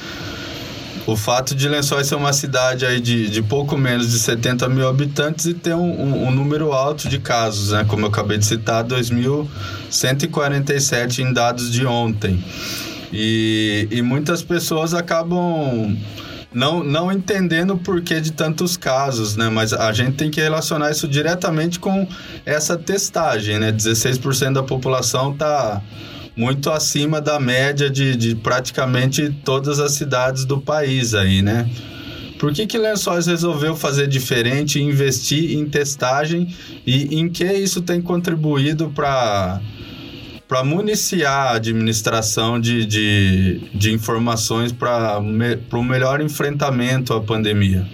o 1.08 1.16
fato 1.16 1.56
de 1.56 1.68
Lençóis 1.70 2.08
ser 2.08 2.16
uma 2.16 2.34
cidade 2.34 2.86
aí 2.86 3.00
de, 3.00 3.30
de 3.30 3.42
pouco 3.42 3.78
menos 3.78 4.12
de 4.12 4.20
70 4.20 4.68
mil 4.68 4.90
habitantes 4.90 5.46
e 5.46 5.54
ter 5.54 5.74
um, 5.74 5.80
um, 5.80 6.28
um 6.28 6.32
número 6.32 6.74
alto 6.74 7.08
de 7.08 7.18
casos, 7.18 7.72
né? 7.72 7.86
Como 7.88 8.02
eu 8.04 8.10
acabei 8.10 8.38
de 8.38 8.46
citar, 8.46 8.84
2.147 8.84 11.20
em 11.20 11.32
dados 11.32 11.72
de 11.72 11.86
ontem. 11.86 12.44
E, 13.14 13.88
e 13.90 14.02
muitas 14.02 14.44
pessoas 14.44 14.94
acabam 14.94 15.98
não, 16.54 16.84
não 16.84 17.10
entendendo 17.10 17.76
o 17.76 17.78
porquê 17.78 18.20
de 18.20 18.34
tantos 18.34 18.76
casos, 18.76 19.38
né? 19.38 19.50
Mas 19.50 19.72
a 19.72 19.94
gente 19.94 20.18
tem 20.18 20.30
que 20.30 20.42
relacionar 20.42 20.92
isso 20.92 21.08
diretamente 21.08 21.80
com 21.80 22.06
essa 22.46 22.76
testagem, 22.76 23.58
né? 23.60 23.72
16% 23.72 24.52
da 24.52 24.64
população 24.64 25.32
está 25.32 25.82
muito 26.38 26.70
acima 26.70 27.20
da 27.20 27.40
média 27.40 27.90
de, 27.90 28.16
de 28.16 28.36
praticamente 28.36 29.36
todas 29.44 29.80
as 29.80 29.94
cidades 29.94 30.46
do 30.46 30.62
país 30.62 31.16
aí, 31.16 31.42
né? 31.42 31.68
Por 32.40 32.54
que, 32.54 32.68
que 32.68 32.78
Lençóis 32.78 33.26
resolveu 33.26 33.76
fazer 33.76 34.08
diferente, 34.08 34.80
investir 34.80 35.58
em 35.58 35.68
testagem 35.68 36.56
e 36.86 37.20
em 37.20 37.28
que 37.28 37.44
isso 37.44 37.82
tem 37.82 38.00
contribuído 38.00 38.92
para 38.92 39.60
para 40.48 40.64
municiar 40.64 41.48
a 41.48 41.56
administração 41.56 42.58
de, 42.58 42.86
de, 42.86 43.70
de 43.74 43.92
informações 43.92 44.72
para 44.72 45.20
me, 45.20 45.60
o 45.74 45.84
melhor 45.84 46.22
enfrentamento 46.22 47.14
à 47.14 47.20
pandemia? 47.20 47.86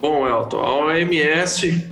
Bom, 0.00 0.28
Elton, 0.28 0.60
a 0.60 0.72
OMS 0.86 1.90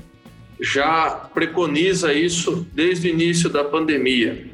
já 0.61 1.11
preconiza 1.33 2.13
isso 2.13 2.67
desde 2.73 3.09
o 3.09 3.11
início 3.11 3.49
da 3.49 3.65
pandemia. 3.65 4.47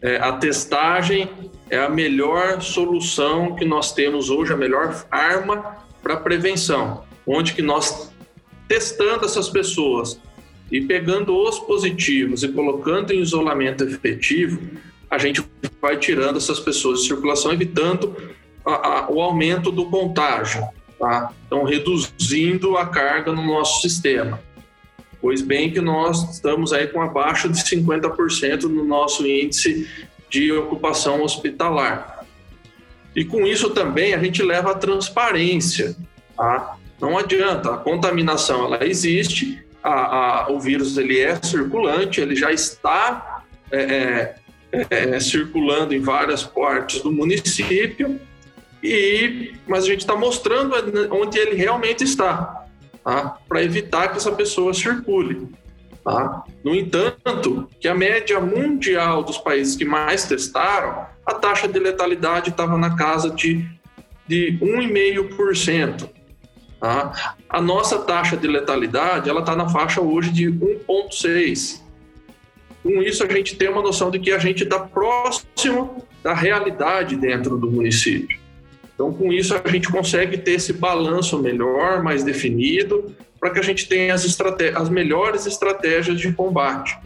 É, 0.00 0.16
a 0.16 0.32
testagem 0.32 1.30
é 1.70 1.78
a 1.78 1.88
melhor 1.88 2.60
solução 2.60 3.54
que 3.54 3.64
nós 3.64 3.92
temos 3.92 4.30
hoje, 4.30 4.52
a 4.52 4.56
melhor 4.56 5.06
arma 5.10 5.78
para 6.02 6.16
prevenção, 6.16 7.04
onde 7.26 7.54
que 7.54 7.62
nós 7.62 8.12
testando 8.68 9.24
essas 9.24 9.48
pessoas 9.48 10.20
e 10.70 10.80
pegando 10.80 11.36
os 11.36 11.58
positivos 11.58 12.42
e 12.42 12.48
colocando 12.48 13.12
em 13.12 13.20
isolamento 13.20 13.84
efetivo, 13.84 14.60
a 15.10 15.18
gente 15.18 15.42
vai 15.80 15.96
tirando 15.96 16.36
essas 16.36 16.58
pessoas 16.58 17.00
de 17.00 17.08
circulação, 17.08 17.52
evitando 17.52 18.16
a, 18.64 18.72
a, 18.72 19.10
o 19.10 19.20
aumento 19.20 19.70
do 19.70 19.86
contágio, 19.86 20.66
tá? 20.98 21.32
Então 21.46 21.64
reduzindo 21.64 22.76
a 22.76 22.86
carga 22.86 23.32
no 23.32 23.42
nosso 23.46 23.80
sistema. 23.82 24.40
Pois 25.24 25.40
bem 25.40 25.70
que 25.70 25.80
nós 25.80 26.34
estamos 26.34 26.70
aí 26.70 26.86
com 26.86 27.00
abaixo 27.00 27.48
de 27.48 27.58
50% 27.58 28.64
no 28.64 28.84
nosso 28.84 29.26
índice 29.26 29.88
de 30.28 30.52
ocupação 30.52 31.22
hospitalar. 31.22 32.26
E 33.16 33.24
com 33.24 33.46
isso 33.46 33.70
também 33.70 34.12
a 34.12 34.18
gente 34.18 34.42
leva 34.42 34.72
a 34.72 34.74
transparência. 34.74 35.96
Tá? 36.36 36.76
Não 37.00 37.16
adianta, 37.16 37.72
a 37.72 37.78
contaminação 37.78 38.66
ela 38.66 38.86
existe, 38.86 39.64
a, 39.82 40.42
a, 40.44 40.52
o 40.52 40.60
vírus 40.60 40.98
ele 40.98 41.18
é 41.18 41.42
circulante, 41.42 42.20
ele 42.20 42.36
já 42.36 42.52
está 42.52 43.44
é, 43.72 44.34
é, 44.72 44.86
é, 44.90 45.20
circulando 45.20 45.94
em 45.94 46.00
várias 46.00 46.42
partes 46.42 47.00
do 47.00 47.10
município, 47.10 48.20
e, 48.82 49.54
mas 49.66 49.84
a 49.84 49.86
gente 49.86 50.00
está 50.00 50.14
mostrando 50.14 50.74
onde 51.10 51.38
ele 51.38 51.56
realmente 51.56 52.04
está 52.04 52.63
tá? 53.04 53.38
para 53.46 53.62
evitar 53.62 54.08
que 54.08 54.16
essa 54.16 54.32
pessoa 54.32 54.72
circule. 54.72 55.48
Tá? 56.02 56.44
No 56.64 56.74
entanto, 56.74 57.68
que 57.78 57.86
a 57.86 57.94
média 57.94 58.40
mundial 58.40 59.22
dos 59.22 59.38
países 59.38 59.76
que 59.76 59.84
mais 59.84 60.24
testaram, 60.24 61.06
a 61.24 61.34
taxa 61.34 61.68
de 61.68 61.78
letalidade 61.78 62.50
estava 62.50 62.76
na 62.76 62.96
casa 62.96 63.30
de, 63.30 63.64
de 64.26 64.58
1,5%. 64.60 66.08
Tá? 66.80 67.36
A 67.48 67.60
nossa 67.60 67.98
taxa 68.00 68.36
de 68.36 68.46
letalidade 68.46 69.30
ela 69.30 69.40
está 69.40 69.54
na 69.54 69.68
faixa 69.68 70.00
hoje 70.00 70.30
de 70.30 70.50
1,6%. 70.50 71.84
Com 72.82 73.00
isso, 73.00 73.24
a 73.24 73.28
gente 73.32 73.56
tem 73.56 73.70
uma 73.70 73.80
noção 73.80 74.10
de 74.10 74.18
que 74.18 74.30
a 74.30 74.38
gente 74.38 74.62
está 74.62 74.78
próximo 74.78 76.06
da 76.22 76.34
realidade 76.34 77.16
dentro 77.16 77.56
do 77.56 77.70
município. 77.70 78.43
Então, 78.94 79.12
com 79.12 79.32
isso, 79.32 79.54
a 79.62 79.68
gente 79.68 79.88
consegue 79.88 80.38
ter 80.38 80.52
esse 80.52 80.72
balanço 80.72 81.38
melhor, 81.40 82.02
mais 82.02 82.22
definido, 82.22 83.14
para 83.40 83.50
que 83.50 83.58
a 83.58 83.62
gente 83.62 83.88
tenha 83.88 84.14
as, 84.14 84.24
as 84.76 84.88
melhores 84.88 85.46
estratégias 85.46 86.20
de 86.20 86.32
combate. 86.32 86.96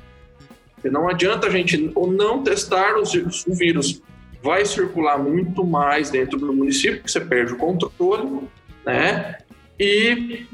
Porque 0.74 0.90
não 0.90 1.08
adianta 1.08 1.46
a 1.46 1.50
gente 1.50 1.90
ou 1.94 2.10
não 2.10 2.42
testar 2.42 2.96
os, 2.96 3.14
o 3.14 3.54
vírus, 3.54 4.02
vai 4.42 4.64
circular 4.64 5.18
muito 5.18 5.64
mais 5.64 6.10
dentro 6.10 6.38
do 6.38 6.52
município, 6.52 6.98
porque 6.98 7.10
você 7.10 7.20
perde 7.20 7.54
o 7.54 7.56
controle, 7.56 8.42
né? 8.84 9.38
E 9.80 10.46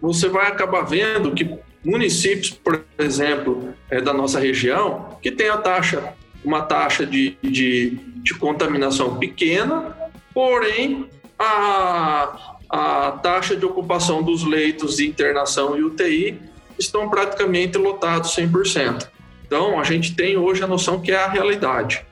você 0.00 0.28
vai 0.28 0.48
acabar 0.48 0.82
vendo 0.82 1.32
que 1.32 1.58
municípios, 1.84 2.50
por 2.50 2.84
exemplo, 2.98 3.72
é, 3.88 4.00
da 4.00 4.12
nossa 4.12 4.40
região, 4.40 5.16
que 5.22 5.30
tem 5.30 5.48
a 5.48 5.58
taxa 5.58 6.14
uma 6.44 6.62
taxa 6.62 7.04
de, 7.04 7.36
de, 7.42 7.98
de 8.22 8.34
contaminação 8.34 9.18
pequena, 9.18 9.94
porém 10.34 11.08
a, 11.38 12.56
a 12.68 13.12
taxa 13.22 13.56
de 13.56 13.64
ocupação 13.64 14.22
dos 14.22 14.44
leitos 14.44 14.96
de 14.96 15.06
internação 15.06 15.76
e 15.76 15.82
UTI 15.82 16.40
estão 16.78 17.08
praticamente 17.08 17.78
lotados 17.78 18.34
100%. 18.34 19.08
Então, 19.46 19.80
a 19.80 19.84
gente 19.84 20.14
tem 20.14 20.36
hoje 20.36 20.62
a 20.62 20.66
noção 20.66 21.00
que 21.00 21.10
é 21.10 21.24
a 21.24 21.28
realidade. 21.28 22.04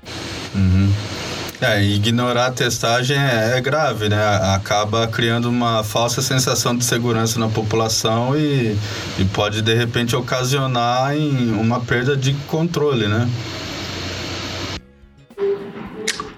Uhum. 0.55 0.93
É, 1.61 1.83
ignorar 1.83 2.47
a 2.47 2.51
testagem 2.53 3.17
é, 3.17 3.57
é, 3.57 3.61
grave, 3.61 4.09
né? 4.09 4.17
Acaba 4.55 5.09
criando 5.09 5.49
uma 5.49 5.83
falsa 5.83 6.23
sensação 6.23 6.77
de 6.77 6.85
segurança 6.85 7.39
na 7.39 7.49
população 7.49 8.37
e, 8.37 8.77
e 9.19 9.25
pode, 9.33 9.61
de 9.63 9.75
repente, 9.75 10.15
ocasionar 10.15 11.17
em 11.17 11.51
uma 11.53 11.81
perda 11.81 12.17
de 12.17 12.33
controle, 12.47 13.09
né? 13.09 13.29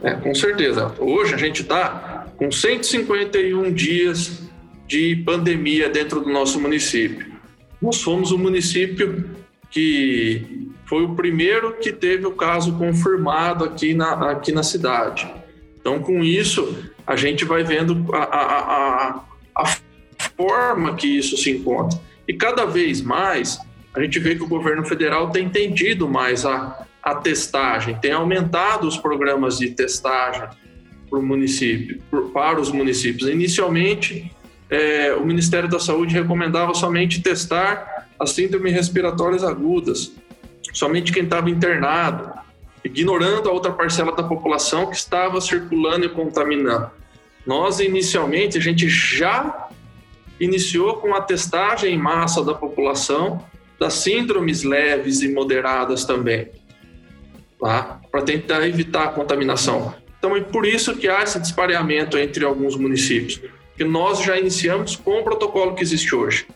É, 0.02 0.12
com 0.12 0.34
certeza. 0.34 0.94
Hoje 0.98 1.34
a 1.34 1.36
gente 1.36 1.62
está 1.62 2.26
com 2.36 2.50
151 2.50 3.72
dias 3.72 4.42
de 4.86 5.16
pandemia 5.16 5.88
dentro 5.88 6.20
do 6.20 6.30
nosso 6.30 6.60
município. 6.60 7.26
Nós 7.80 8.02
fomos 8.02 8.32
o 8.32 8.38
município 8.38 9.30
que 9.70 10.68
foi 10.86 11.04
o 11.04 11.14
primeiro 11.14 11.74
que 11.74 11.92
teve 11.92 12.26
o 12.26 12.32
caso 12.32 12.76
confirmado 12.76 13.64
aqui 13.64 13.94
na, 13.94 14.32
aqui 14.32 14.50
na 14.52 14.62
cidade. 14.62 15.32
Então, 15.80 16.00
com 16.00 16.24
isso, 16.24 16.90
a 17.06 17.14
gente 17.14 17.44
vai 17.44 17.62
vendo 17.62 18.06
a, 18.12 18.18
a, 18.18 18.58
a, 18.58 19.24
a 19.56 19.66
forma 20.36 20.94
que 20.96 21.06
isso 21.06 21.36
se 21.36 21.50
encontra. 21.50 21.98
E 22.26 22.34
cada 22.34 22.64
vez 22.64 23.00
mais, 23.00 23.60
a 23.94 24.02
gente 24.02 24.18
vê 24.18 24.34
que 24.34 24.42
o 24.42 24.48
governo 24.48 24.84
federal 24.84 25.30
tem 25.30 25.44
entendido 25.44 26.08
mais 26.08 26.44
a, 26.44 26.86
a 27.02 27.14
testagem, 27.14 27.96
tem 27.96 28.12
aumentado 28.12 28.86
os 28.86 28.96
programas 28.96 29.58
de 29.58 29.70
testagem 29.70 30.48
para 31.08 31.18
o 31.18 31.22
município, 31.22 32.00
para 32.32 32.60
os 32.60 32.70
municípios. 32.70 33.28
Inicialmente, 33.28 34.30
é, 34.68 35.14
o 35.14 35.24
Ministério 35.24 35.68
da 35.68 35.80
Saúde 35.80 36.14
recomendava 36.14 36.74
somente 36.74 37.20
testar 37.20 38.06
as 38.18 38.30
síndromes 38.30 38.72
respiratórias 38.72 39.42
agudas, 39.42 40.12
somente 40.72 41.12
quem 41.12 41.24
estava 41.24 41.50
internado, 41.50 42.32
ignorando 42.84 43.48
a 43.48 43.52
outra 43.52 43.72
parcela 43.72 44.14
da 44.14 44.22
população 44.22 44.86
que 44.86 44.96
estava 44.96 45.40
circulando 45.40 46.06
e 46.06 46.08
contaminando. 46.08 46.90
Nós, 47.46 47.80
inicialmente, 47.80 48.58
a 48.58 48.60
gente 48.60 48.88
já 48.88 49.68
iniciou 50.38 50.98
com 50.98 51.14
a 51.14 51.20
testagem 51.20 51.94
em 51.94 51.98
massa 51.98 52.44
da 52.44 52.54
população 52.54 53.44
das 53.78 53.94
síndromes 53.94 54.62
leves 54.62 55.22
e 55.22 55.28
moderadas 55.28 56.04
também, 56.04 56.48
para 57.60 58.22
tentar 58.24 58.66
evitar 58.66 59.04
a 59.04 59.08
contaminação. 59.08 59.94
Então, 60.18 60.36
é 60.36 60.40
por 60.40 60.66
isso 60.66 60.96
que 60.96 61.08
há 61.08 61.22
esse 61.22 61.38
dispareamento 61.38 62.18
entre 62.18 62.44
alguns 62.44 62.76
municípios, 62.76 63.40
que 63.76 63.84
nós 63.84 64.22
já 64.22 64.38
iniciamos 64.38 64.96
com 64.96 65.20
o 65.20 65.22
protocolo 65.22 65.74
que 65.74 65.82
existe 65.82 66.14
hoje. 66.14 66.46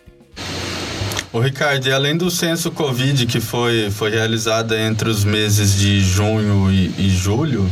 O 1.32 1.40
Ricardo, 1.40 1.88
e 1.88 1.92
além 1.92 2.16
do 2.16 2.30
censo 2.30 2.70
Covid 2.70 3.26
que 3.26 3.40
foi, 3.40 3.90
foi 3.90 4.10
realizado 4.10 4.74
entre 4.74 5.08
os 5.08 5.24
meses 5.24 5.76
de 5.76 6.00
junho 6.00 6.70
e, 6.70 6.94
e 6.96 7.08
julho, 7.08 7.68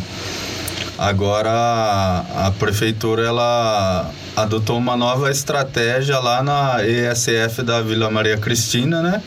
agora 0.99 1.51
a, 1.51 2.47
a, 2.49 2.51
prefeitura 2.51 3.23
ela 3.23 4.11
adotou 4.35 4.77
uma 4.77 4.97
nova 4.97 5.31
estratégia 5.31 6.19
lá 6.19 6.43
na 6.43 6.79
ESF 6.85 7.63
da 7.63 7.81
Vila 7.81 8.11
Maria 8.11 8.37
Cristina, 8.37 9.01
né? 9.01 9.23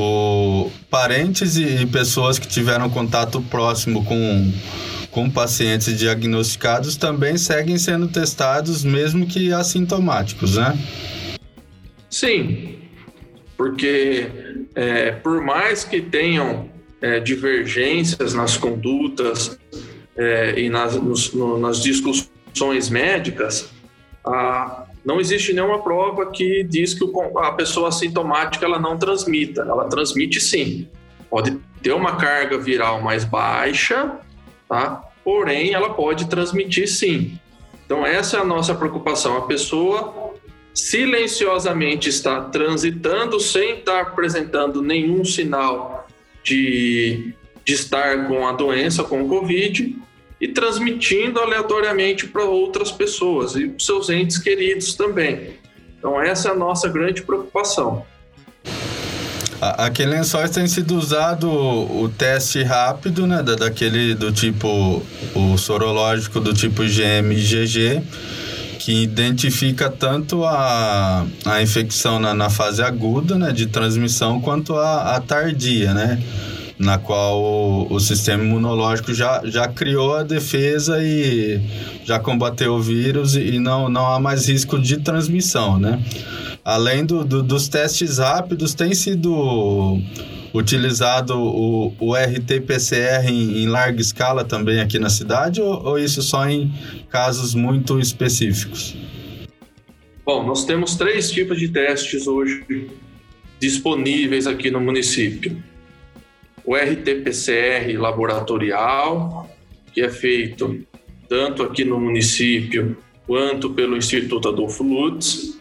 O 0.00 0.70
parentes 0.88 1.56
e, 1.56 1.82
e 1.82 1.86
pessoas 1.86 2.38
que 2.38 2.46
tiveram 2.46 2.88
contato 2.88 3.42
próximo 3.42 4.04
com 4.04 4.52
com 5.10 5.28
pacientes 5.28 5.98
diagnosticados 5.98 6.96
também 6.96 7.36
seguem 7.36 7.76
sendo 7.76 8.06
testados, 8.06 8.84
mesmo 8.84 9.26
que 9.26 9.52
assintomáticos, 9.52 10.56
né? 10.56 10.78
Sim, 12.08 12.78
porque 13.56 14.30
é, 14.76 15.10
por 15.10 15.40
mais 15.40 15.82
que 15.82 16.00
tenham 16.00 16.70
é, 17.00 17.18
divergências 17.18 18.34
nas 18.34 18.56
condutas 18.56 19.58
é, 20.16 20.60
e 20.60 20.68
nas, 20.68 20.94
nos, 20.94 21.32
no, 21.32 21.58
nas 21.58 21.82
discussões 21.82 22.88
médicas, 22.88 23.70
a, 24.24 24.84
não 25.04 25.20
existe 25.20 25.52
nenhuma 25.52 25.82
prova 25.82 26.30
que 26.30 26.62
diz 26.64 26.94
que 26.94 27.04
a 27.38 27.52
pessoa 27.52 27.88
assintomática 27.88 28.64
ela 28.64 28.78
não 28.78 28.98
transmita. 28.98 29.62
Ela 29.62 29.88
transmite 29.88 30.40
sim. 30.40 30.88
Pode 31.30 31.58
ter 31.82 31.92
uma 31.92 32.16
carga 32.16 32.58
viral 32.58 33.00
mais 33.00 33.24
baixa, 33.24 34.18
tá? 34.68 35.08
porém 35.28 35.74
ela 35.74 35.90
pode 35.90 36.26
transmitir 36.26 36.88
sim. 36.88 37.38
Então 37.84 38.06
essa 38.06 38.38
é 38.38 38.40
a 38.40 38.44
nossa 38.44 38.74
preocupação. 38.74 39.36
A 39.36 39.42
pessoa 39.42 40.32
silenciosamente 40.72 42.08
está 42.08 42.40
transitando 42.40 43.38
sem 43.38 43.78
estar 43.78 44.00
apresentando 44.00 44.80
nenhum 44.80 45.24
sinal 45.24 46.06
de, 46.42 47.34
de 47.62 47.74
estar 47.74 48.26
com 48.26 48.46
a 48.46 48.52
doença, 48.52 49.04
com 49.04 49.22
o 49.22 49.28
Covid, 49.28 49.96
e 50.40 50.48
transmitindo 50.48 51.40
aleatoriamente 51.40 52.26
para 52.26 52.44
outras 52.44 52.92
pessoas 52.92 53.56
e 53.56 53.74
seus 53.78 54.08
entes 54.08 54.38
queridos 54.38 54.94
também. 54.94 55.54
Então, 55.98 56.20
essa 56.20 56.48
é 56.48 56.52
a 56.52 56.54
nossa 56.54 56.88
grande 56.88 57.22
preocupação. 57.22 58.04
Aqui 59.60 60.04
em 60.04 60.06
Lençóis 60.06 60.52
tem 60.52 60.68
sido 60.68 60.96
usado 60.96 61.50
o 61.50 62.08
teste 62.16 62.62
rápido, 62.62 63.26
né, 63.26 63.42
daquele 63.42 64.14
do 64.14 64.30
tipo, 64.30 65.02
o 65.34 65.58
sorológico 65.58 66.38
do 66.38 66.54
tipo 66.54 66.84
GM 66.84 67.32
e 67.32 67.42
GG, 67.42 68.00
que 68.78 69.02
identifica 69.02 69.90
tanto 69.90 70.44
a, 70.44 71.26
a 71.44 71.60
infecção 71.60 72.20
na, 72.20 72.32
na 72.32 72.48
fase 72.48 72.80
aguda, 72.80 73.36
né, 73.36 73.50
de 73.50 73.66
transmissão, 73.66 74.40
quanto 74.40 74.76
a, 74.76 75.16
a 75.16 75.20
tardia, 75.20 75.92
né, 75.92 76.22
na 76.78 76.96
qual 76.96 77.86
o, 77.90 77.98
sistema 77.98 78.44
imunológico 78.44 79.12
já, 79.12 79.42
já 79.44 79.66
criou 79.66 80.14
a 80.14 80.22
defesa 80.22 81.02
e 81.02 81.60
já 82.04 82.20
combateu 82.20 82.74
o 82.74 82.80
vírus 82.80 83.34
e, 83.34 83.54
e 83.54 83.58
não, 83.58 83.88
não 83.88 84.06
há 84.06 84.20
mais 84.20 84.48
risco 84.48 84.78
de 84.78 84.98
transmissão, 84.98 85.78
né. 85.78 86.00
Além 86.64 87.04
do, 87.04 87.24
do 87.24 87.42
dos 87.42 87.66
testes 87.66 88.18
rápidos, 88.18 88.74
tem 88.74 88.94
sido 88.94 89.98
utilizado 90.54 91.38
o, 91.38 91.94
o 91.98 92.14
RT-PCR 92.14 93.28
em, 93.28 93.62
em, 93.62 93.66
larga 93.66 94.00
escala 94.00 94.44
também 94.44 94.80
aqui 94.80 94.98
na 94.98 95.10
cidade 95.10 95.60
ou, 95.60 95.82
ou 95.84 95.98
isso 95.98 96.22
só 96.22 96.48
em 96.48 96.72
casos 97.10 97.54
muito 97.54 97.98
específicos? 97.98 98.96
Bom, 100.24 100.46
nós 100.46 100.64
temos 100.64 100.94
três 100.94 101.30
tipos 101.30 101.58
de 101.58 101.68
testes 101.68 102.26
hoje 102.26 102.64
disponíveis 103.58 104.46
aqui 104.46 104.70
no 104.70 104.80
município. 104.80 105.62
O 106.68 106.76
RT-PCR 106.76 107.96
laboratorial, 107.96 109.48
que 109.90 110.02
é 110.02 110.10
feito 110.10 110.86
tanto 111.26 111.62
aqui 111.62 111.82
no 111.82 111.98
município 111.98 112.94
quanto 113.26 113.70
pelo 113.70 113.96
Instituto 113.96 114.50
Adolfo 114.50 114.84
Lutz. 114.84 115.58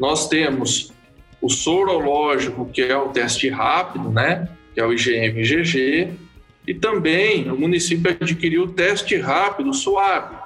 Nós 0.00 0.26
temos 0.26 0.94
o 1.42 1.50
sorológico, 1.50 2.64
que 2.72 2.80
é 2.80 2.96
o 2.96 3.10
teste 3.10 3.50
rápido, 3.50 4.08
né? 4.08 4.48
Que 4.72 4.80
é 4.80 4.86
o 4.86 4.94
IgM-IgG. 4.94 6.14
E 6.66 6.72
também 6.72 7.50
o 7.50 7.60
município 7.60 8.16
adquiriu 8.18 8.62
o 8.62 8.72
teste 8.72 9.18
rápido 9.18 9.74
suave, 9.74 10.36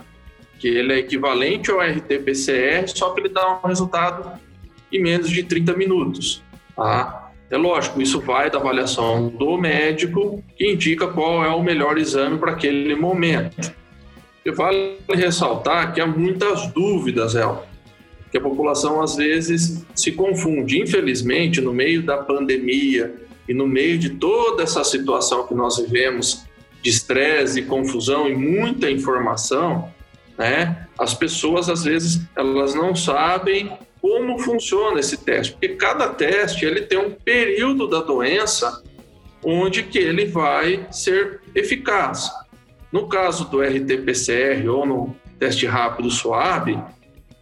que 0.58 0.66
ele 0.66 0.92
é 0.92 0.98
equivalente 0.98 1.70
ao 1.70 1.78
RT-PCR, 1.78 2.88
só 2.88 3.10
que 3.10 3.20
ele 3.20 3.28
dá 3.28 3.60
um 3.62 3.68
resultado 3.68 4.40
em 4.92 5.00
menos 5.00 5.30
de 5.30 5.44
30 5.44 5.72
minutos. 5.74 6.42
Tá? 6.74 7.27
É 7.50 7.56
lógico, 7.56 8.02
isso 8.02 8.20
vai 8.20 8.50
da 8.50 8.58
avaliação 8.58 9.28
do 9.28 9.56
médico, 9.56 10.42
que 10.56 10.70
indica 10.70 11.06
qual 11.06 11.42
é 11.44 11.48
o 11.48 11.62
melhor 11.62 11.96
exame 11.96 12.38
para 12.38 12.52
aquele 12.52 12.94
momento. 12.94 13.72
E 14.44 14.50
vale 14.50 14.98
ressaltar 15.10 15.94
que 15.94 16.00
há 16.00 16.06
muitas 16.06 16.66
dúvidas, 16.72 17.34
El, 17.34 17.64
que 18.30 18.36
a 18.36 18.40
população 18.40 19.02
às 19.02 19.16
vezes 19.16 19.84
se 19.94 20.12
confunde. 20.12 20.80
Infelizmente, 20.80 21.60
no 21.60 21.72
meio 21.72 22.02
da 22.02 22.18
pandemia 22.18 23.14
e 23.48 23.54
no 23.54 23.66
meio 23.66 23.98
de 23.98 24.10
toda 24.10 24.62
essa 24.62 24.84
situação 24.84 25.46
que 25.46 25.54
nós 25.54 25.78
vivemos 25.78 26.44
de 26.82 26.90
estresse, 26.90 27.62
confusão 27.62 28.28
e 28.28 28.36
muita 28.36 28.90
informação, 28.90 29.90
né? 30.36 30.86
As 30.98 31.14
pessoas 31.14 31.68
às 31.68 31.84
vezes 31.84 32.20
elas 32.36 32.74
não 32.74 32.94
sabem 32.94 33.72
como 34.00 34.38
funciona 34.38 35.00
esse 35.00 35.18
teste, 35.18 35.52
porque 35.52 35.68
cada 35.70 36.08
teste 36.08 36.64
ele 36.64 36.82
tem 36.82 36.98
um 36.98 37.10
período 37.10 37.86
da 37.86 38.00
doença 38.00 38.82
onde 39.42 39.82
que 39.82 39.98
ele 39.98 40.26
vai 40.26 40.86
ser 40.90 41.40
eficaz. 41.54 42.30
No 42.92 43.08
caso 43.08 43.44
do 43.50 43.60
RT-PCR 43.60 44.68
ou 44.68 44.86
no 44.86 45.16
teste 45.38 45.66
rápido 45.66 46.10
suave, 46.10 46.78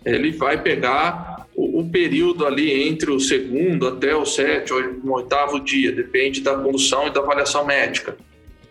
ele 0.04 0.32
vai 0.32 0.60
pegar 0.60 1.46
o, 1.54 1.80
o, 1.80 1.90
período 1.90 2.46
ali 2.46 2.88
entre 2.88 3.10
o 3.10 3.18
segundo 3.18 3.88
até 3.88 4.14
o 4.14 4.26
sétimo, 4.26 5.00
o 5.04 5.12
oitavo 5.12 5.58
dia, 5.60 5.90
depende 5.90 6.42
da 6.42 6.54
condução 6.54 7.06
e 7.06 7.10
da 7.10 7.20
avaliação 7.20 7.64
médica. 7.64 8.16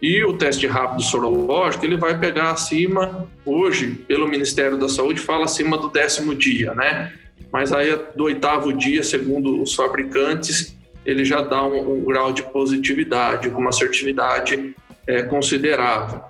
E 0.01 0.23
o 0.23 0.33
teste 0.33 0.67
rápido 0.67 1.01
sorológico, 1.01 1.85
ele 1.85 1.97
vai 1.97 2.19
pegar 2.19 2.51
acima, 2.51 3.27
hoje, 3.45 3.91
pelo 4.07 4.27
Ministério 4.27 4.77
da 4.77 4.87
Saúde, 4.87 5.19
fala 5.19 5.45
acima 5.45 5.77
do 5.77 5.89
décimo 5.89 6.35
dia, 6.35 6.75
né? 6.75 7.11
Mas 7.51 7.71
aí 7.71 7.97
do 8.15 8.25
oitavo 8.25 8.73
dia, 8.73 9.03
segundo 9.03 9.61
os 9.61 9.73
fabricantes, 9.73 10.75
ele 11.05 11.23
já 11.23 11.41
dá 11.41 11.63
um, 11.63 11.99
um 11.99 12.03
grau 12.03 12.33
de 12.33 12.43
positividade, 12.43 13.49
uma 13.49 13.69
assertividade 13.69 14.75
é, 15.07 15.23
considerável. 15.23 16.21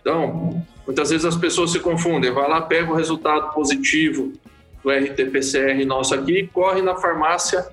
Então, 0.00 0.64
muitas 0.86 1.10
vezes 1.10 1.24
as 1.24 1.36
pessoas 1.36 1.72
se 1.72 1.80
confundem, 1.80 2.30
vai 2.30 2.48
lá, 2.48 2.60
pega 2.60 2.92
o 2.92 2.94
resultado 2.94 3.52
positivo 3.54 4.32
do 4.82 4.90
RT-PCR 4.90 5.84
nosso 5.86 6.14
aqui, 6.14 6.48
corre 6.52 6.82
na 6.82 6.96
farmácia 6.96 7.66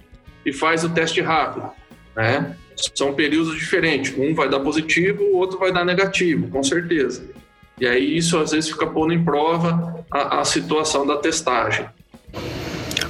e 0.46 0.54
faz 0.54 0.84
o 0.84 0.90
teste 0.90 1.22
rápido, 1.22 1.70
né? 2.16 2.58
São 2.94 3.14
períodos 3.14 3.58
diferentes, 3.58 4.16
um 4.18 4.36
vai 4.36 4.48
dar 4.48 4.60
positivo, 4.60 5.24
o 5.24 5.38
outro 5.38 5.58
vai 5.58 5.72
dar 5.72 5.84
negativo, 5.84 6.48
com 6.50 6.64
certeza. 6.64 7.28
E 7.80 7.88
aí 7.88 8.18
isso 8.18 8.38
às 8.38 8.52
vezes 8.52 8.70
fica 8.70 8.86
pondo 8.86 9.14
em 9.14 9.24
prova 9.24 10.06
a, 10.12 10.42
a 10.42 10.46
situação 10.46 11.06
da 11.06 11.18
testagem. 11.18 11.88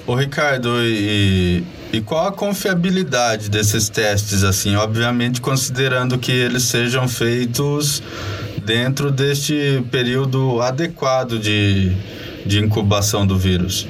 Ô 0.08 0.16
Ricardo, 0.16 0.70
e, 0.86 1.62
e 1.92 2.00
qual 2.00 2.28
a 2.28 2.32
confiabilidade 2.32 3.50
desses 3.50 3.90
testes, 3.90 4.42
assim, 4.42 4.74
obviamente 4.78 5.42
considerando 5.42 6.18
que 6.18 6.32
eles 6.32 6.64
sejam 6.64 7.10
feitos 7.10 8.02
dentro 8.64 9.12
deste 9.12 9.84
período 9.92 10.62
adequado 10.62 11.38
de, 11.38 11.94
de 12.46 12.58
incubação 12.58 13.28
do 13.28 13.38
vírus? 13.38 13.86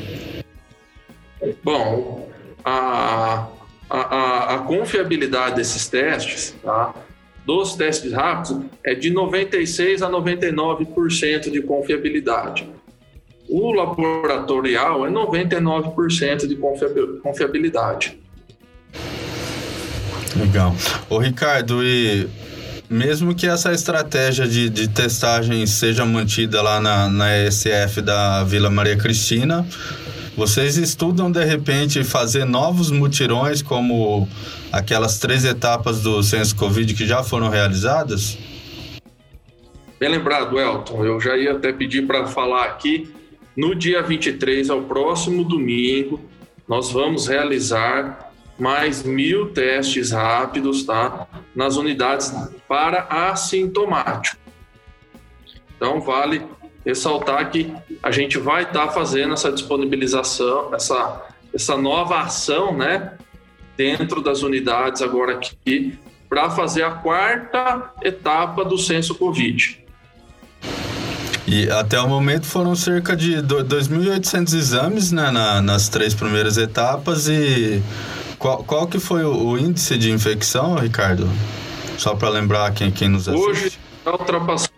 Bom, 1.63 2.27
a, 2.65 3.45
a, 3.87 4.55
a 4.55 4.57
confiabilidade 4.59 5.57
desses 5.57 5.87
testes, 5.87 6.55
tá? 6.63 6.95
dos 7.45 7.75
testes 7.75 8.11
rápidos, 8.11 8.65
é 8.83 8.95
de 8.95 9.13
96% 9.13 10.01
a 10.01 10.09
99% 10.09 11.51
de 11.51 11.61
confiabilidade. 11.61 12.67
O 13.49 13.71
laboratorial 13.71 15.05
é 15.05 15.09
99% 15.09 16.47
de 16.47 16.55
confiabilidade. 17.21 18.19
Legal. 20.35 20.75
Ô 21.09 21.17
Ricardo, 21.17 21.81
e 21.83 22.27
mesmo 22.89 23.33
que 23.33 23.47
essa 23.47 23.73
estratégia 23.73 24.47
de, 24.47 24.69
de 24.69 24.87
testagem 24.87 25.65
seja 25.65 26.05
mantida 26.05 26.61
lá 26.61 26.79
na, 26.79 27.09
na 27.09 27.37
ESF 27.37 28.01
da 28.01 28.43
Vila 28.43 28.69
Maria 28.69 28.97
Cristina, 28.97 29.65
vocês 30.35 30.77
estudam 30.77 31.31
de 31.31 31.43
repente 31.43 32.03
fazer 32.03 32.45
novos 32.45 32.91
mutirões 32.91 33.61
como 33.61 34.27
aquelas 34.71 35.17
três 35.17 35.43
etapas 35.43 36.01
do 36.01 36.21
censo 36.21 36.55
Covid 36.55 36.93
que 36.93 37.07
já 37.07 37.23
foram 37.23 37.49
realizadas? 37.49 38.37
Bem 39.99 40.09
lembrado, 40.09 40.59
Elton. 40.59 41.03
Eu 41.03 41.19
já 41.19 41.35
ia 41.35 41.53
até 41.53 41.73
pedir 41.73 42.05
para 42.05 42.27
falar 42.27 42.65
aqui 42.65 43.11
no 43.57 43.73
dia 43.73 44.03
23, 44.03 44.69
ao 44.69 44.83
próximo 44.83 45.43
domingo, 45.43 46.21
nós 46.67 46.91
vamos 46.91 47.27
realizar 47.27 48.31
mais 48.59 49.01
mil 49.01 49.51
testes 49.51 50.11
rápidos, 50.11 50.83
tá? 50.83 51.27
Nas 51.55 51.75
unidades 51.75 52.31
para 52.67 53.07
assintomático. 53.09 54.37
Então, 55.75 55.99
vale 55.99 56.43
ressaltar 56.85 57.49
que 57.49 57.73
a 58.03 58.11
gente 58.11 58.37
vai 58.37 58.61
estar 58.61 58.87
tá 58.87 58.91
fazendo 58.91 59.33
essa 59.33 59.51
disponibilização, 59.51 60.73
essa, 60.75 61.25
essa 61.51 61.75
nova 61.75 62.19
ação, 62.19 62.77
né? 62.77 63.17
Dentro 63.75 64.21
das 64.21 64.43
unidades 64.43 65.01
agora 65.01 65.33
aqui, 65.33 65.97
para 66.29 66.51
fazer 66.51 66.83
a 66.83 66.91
quarta 66.91 67.91
etapa 68.03 68.63
do 68.63 68.77
censo 68.77 69.15
Covid. 69.15 69.86
E 71.47 71.69
até 71.71 71.97
o 72.01 72.09
momento 72.09 72.45
foram 72.45 72.75
cerca 72.75 73.15
de 73.15 73.37
2.800 73.37 74.53
exames 74.53 75.13
né, 75.13 75.31
na, 75.31 75.61
nas 75.61 75.87
três 75.87 76.13
primeiras 76.13 76.57
etapas. 76.57 77.29
E 77.29 77.81
qual, 78.37 78.65
qual 78.65 78.85
que 78.85 78.99
foi 78.99 79.23
o, 79.23 79.51
o 79.51 79.57
índice 79.57 79.97
de 79.97 80.11
infecção, 80.11 80.75
Ricardo? 80.75 81.25
Só 81.97 82.15
para 82.15 82.27
lembrar 82.27 82.73
quem, 82.73 82.91
quem 82.91 83.07
nos 83.07 83.29
assiste. 83.29 83.49
Hoje 83.49 83.79
está 83.97 84.11
ultrapassando. 84.11 84.73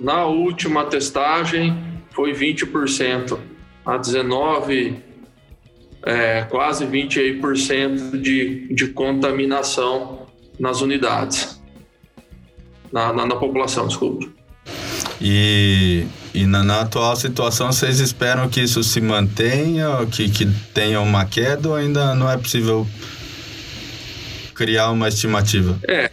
Na 0.00 0.24
última 0.24 0.86
testagem 0.86 1.76
foi 2.10 2.32
20%. 2.32 3.38
A 3.84 3.96
19, 3.98 5.02
é, 6.04 6.42
quase 6.44 6.86
20% 6.86 8.18
de, 8.20 8.74
de 8.74 8.88
contaminação 8.88 10.26
nas 10.58 10.80
unidades. 10.80 11.60
Na, 12.90 13.12
na, 13.12 13.26
na 13.26 13.36
população, 13.36 13.86
desculpa. 13.86 14.37
E, 15.20 16.06
e 16.32 16.46
na, 16.46 16.62
na, 16.62 16.80
atual 16.82 17.16
situação, 17.16 17.72
vocês 17.72 17.98
esperam 17.98 18.48
que 18.48 18.60
isso 18.60 18.82
se 18.84 19.00
mantenha, 19.00 20.06
que, 20.10 20.28
que 20.30 20.46
tenha 20.72 21.00
uma 21.00 21.24
queda 21.24 21.70
ou 21.70 21.74
ainda 21.74 22.14
não 22.14 22.30
é 22.30 22.36
possível 22.36 22.86
criar 24.54 24.90
uma 24.90 25.08
estimativa? 25.08 25.78
É. 25.86 26.10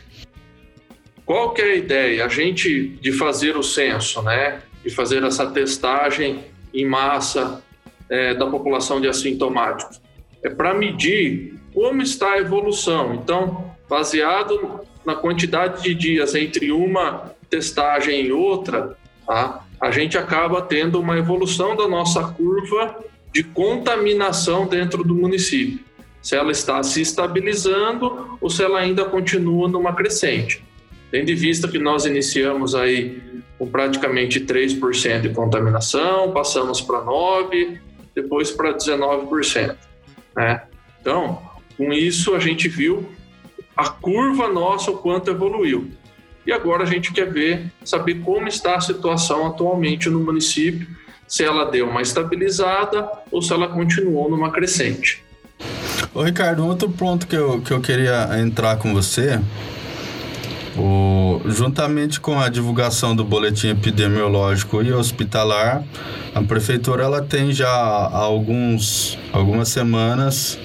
Qual 1.26 1.54
que 1.54 1.62
é 1.62 1.72
a 1.72 1.76
ideia? 1.76 2.26
A 2.26 2.28
gente 2.28 2.90
de 3.02 3.12
fazer 3.12 3.58
o 3.58 3.64
censo, 3.64 4.22
né? 4.22 4.62
De 4.84 4.90
fazer 4.92 5.24
essa 5.24 5.48
testagem 5.48 6.46
em 6.74 6.86
massa 6.86 7.64
é, 8.10 8.34
da 8.34 8.46
população 8.46 9.02
de 9.02 9.08
assintomáticos. 9.08 10.00
É 10.44 10.50
para 10.50 10.74
medir 10.74 11.56
como 11.74 12.02
está 12.02 12.34
a 12.34 12.38
evolução. 12.38 13.16
Então, 13.16 13.72
baseado 13.90 14.82
na 15.06 15.16
quantidade 15.16 15.84
de 15.84 15.94
dias 15.94 16.36
entre 16.36 16.72
uma 16.72 17.35
testagem 17.50 18.26
e 18.26 18.32
outra, 18.32 18.98
tá? 19.26 19.66
a 19.80 19.92
gente 19.92 20.18
acaba 20.18 20.62
tendo 20.62 21.00
uma 21.00 21.18
evolução 21.18 21.76
da 21.76 21.88
nossa 21.88 22.24
curva 22.24 23.04
de 23.34 23.44
contaminação 23.44 24.68
dentro 24.68 25.04
do 25.04 25.14
município. 25.14 25.80
Se 26.22 26.36
ela 26.36 26.52
está 26.52 26.82
se 26.82 27.02
estabilizando 27.02 28.38
ou 28.42 28.50
se 28.50 28.64
ela 28.64 28.80
ainda 28.80 29.06
continua 29.06 29.68
numa 29.68 29.94
crescente. 29.94 30.64
Tendo 31.12 31.30
em 31.30 31.36
vista 31.36 31.68
que 31.68 31.78
nós 31.78 32.06
iniciamos 32.06 32.74
aí 32.74 33.22
com 33.60 33.68
praticamente 33.68 34.40
3% 34.42 35.22
de 35.22 35.30
contaminação, 35.30 36.32
passamos 36.32 36.82
para 36.82 37.02
9%, 37.02 37.80
depois 38.16 38.52
para 38.52 38.74
19%. 38.74 39.76
Né? 40.36 40.64
Então, 41.02 41.42
com 41.78 41.94
isso 41.94 42.34
a 42.34 42.40
gente 42.40 42.68
viu 42.68 43.06
a 43.76 43.90
curva 43.90 44.48
nossa 44.48 44.92
o 44.92 44.98
quanto 44.98 45.30
evoluiu. 45.30 45.92
E 46.46 46.52
agora 46.52 46.84
a 46.84 46.86
gente 46.86 47.12
quer 47.12 47.32
ver, 47.32 47.72
saber 47.84 48.16
como 48.22 48.48
está 48.48 48.76
a 48.76 48.82
situação 48.82 49.48
atualmente 49.48 50.10
no 50.10 50.20
município, 50.20 50.88
se 51.28 51.44
ela 51.44 51.66
deu 51.66 51.90
uma 51.90 52.02
estabilizada 52.02 53.10
ou 53.32 53.42
se 53.42 53.52
ela 53.52 53.68
continuou 53.68 54.30
numa 54.30 54.52
crescente. 54.52 55.24
Ô 56.14 56.22
Ricardo, 56.22 56.64
um 56.64 56.68
outro 56.68 56.90
ponto 56.90 57.28
que 57.28 57.36
eu, 57.36 57.62
que 57.62 57.72
eu 57.72 57.82
queria 57.82 58.30
entrar 58.40 58.78
com 58.78 58.94
você, 58.94 59.40
o, 60.78 61.42
juntamente 61.46 62.20
com 62.20 62.40
a 62.40 62.50
divulgação 62.50 63.16
do 63.16 63.24
boletim 63.24 63.70
epidemiológico 63.70 64.82
e 64.84 64.94
hospitalar, 64.94 65.84
a 66.34 66.42
prefeitura 66.42 67.04
ela 67.04 67.22
tem 67.22 67.52
já 67.52 67.70
alguns, 67.70 69.18
algumas 69.32 69.70
semanas, 69.70 70.60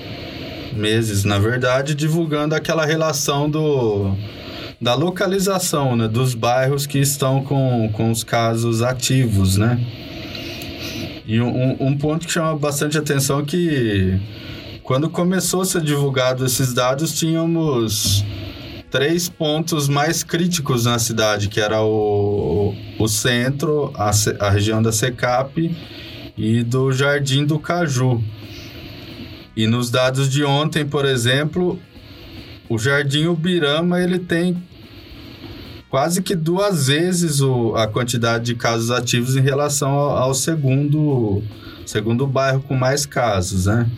meses 0.73 1.25
na 1.25 1.39
verdade, 1.39 1.95
divulgando 1.95 2.55
aquela 2.55 2.85
relação 2.85 3.49
do 3.49 4.15
da 4.81 4.95
localização 4.95 5.95
né, 5.95 6.09
dos 6.09 6.35
bairros 6.35 6.87
que 6.87 6.99
estão 6.99 7.45
com, 7.45 7.91
com 7.93 8.11
os 8.11 8.25
casos 8.25 8.83
ativos, 8.83 9.57
né? 9.57 9.79
E 11.27 11.41
um, 11.41 11.77
um 11.79 11.97
ponto 11.97 12.27
que 12.27 12.33
chama 12.33 12.57
bastante 12.57 12.97
atenção 12.97 13.41
é 13.41 13.43
que 13.45 14.19
quando 14.83 15.09
começou 15.09 15.61
a 15.61 15.65
ser 15.65 15.83
divulgado 15.83 16.45
esses 16.45 16.73
dados, 16.73 17.17
tínhamos 17.17 18.25
três 18.91 19.29
pontos 19.29 19.89
mais 19.89 20.25
críticos 20.25 20.87
na 20.87 20.99
cidade, 20.99 21.49
que 21.49 21.61
era 21.61 21.81
o, 21.83 22.75
o 22.99 23.07
centro, 23.07 23.93
a, 23.95 24.11
a 24.41 24.51
região 24.51 24.83
da 24.83 24.91
Secap 24.91 25.77
e 26.37 26.65
do 26.65 26.91
Jardim 26.91 27.45
do 27.45 27.59
Caju. 27.59 28.21
E 29.55 29.67
nos 29.67 29.91
dados 29.91 30.29
de 30.29 30.43
ontem, 30.43 30.85
por 30.85 31.05
exemplo, 31.05 31.79
o 32.69 32.79
Jardim 32.79 33.27
Ubirama 33.27 34.01
ele 34.01 34.19
tem 34.19 34.57
quase 35.91 36.23
que 36.23 36.37
duas 36.37 36.87
vezes 36.87 37.41
o, 37.41 37.75
a 37.75 37.89
quantidade 37.89 38.45
de 38.45 38.55
casos 38.55 38.93
ativos 38.93 39.37
em 39.37 39.41
relação 39.41 39.91
ao, 39.91 40.17
ao 40.17 40.35
segundo, 40.35 41.43
segundo 41.85 42.27
bairro 42.27 42.63
com 42.63 42.77
mais 42.77 43.05
casos, 43.05 43.67
né? 43.67 43.91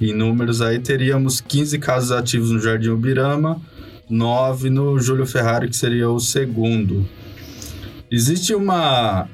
Em 0.00 0.14
números 0.14 0.60
aí 0.60 0.78
teríamos 0.78 1.40
15 1.40 1.78
casos 1.78 2.12
ativos 2.12 2.50
no 2.50 2.60
Jardim 2.60 2.90
Ubirama, 2.90 3.60
9 4.08 4.70
no 4.70 4.98
Júlio 5.00 5.26
Ferrari, 5.26 5.68
que 5.68 5.76
seria 5.76 6.08
o 6.08 6.20
segundo. 6.20 7.08
Existe 8.10 8.54
uma, 8.54 9.26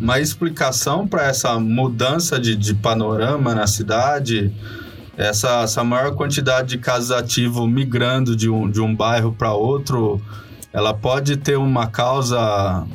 uma 0.00 0.18
explicação 0.18 1.06
para 1.06 1.26
essa 1.26 1.58
mudança 1.60 2.40
de, 2.40 2.56
de 2.56 2.74
panorama 2.74 3.54
na 3.54 3.66
cidade? 3.66 4.52
Essa, 5.16 5.62
essa 5.62 5.84
maior 5.84 6.14
quantidade 6.14 6.70
de 6.70 6.78
casos 6.78 7.10
ativos 7.10 7.70
migrando 7.70 8.34
de 8.34 8.48
um, 8.48 8.68
de 8.68 8.80
um 8.80 8.94
bairro 8.94 9.32
para 9.32 9.52
outro 9.52 10.20
ela 10.72 10.94
pode 10.94 11.36
ter 11.36 11.56
uma 11.56 11.86
causa 11.86 12.86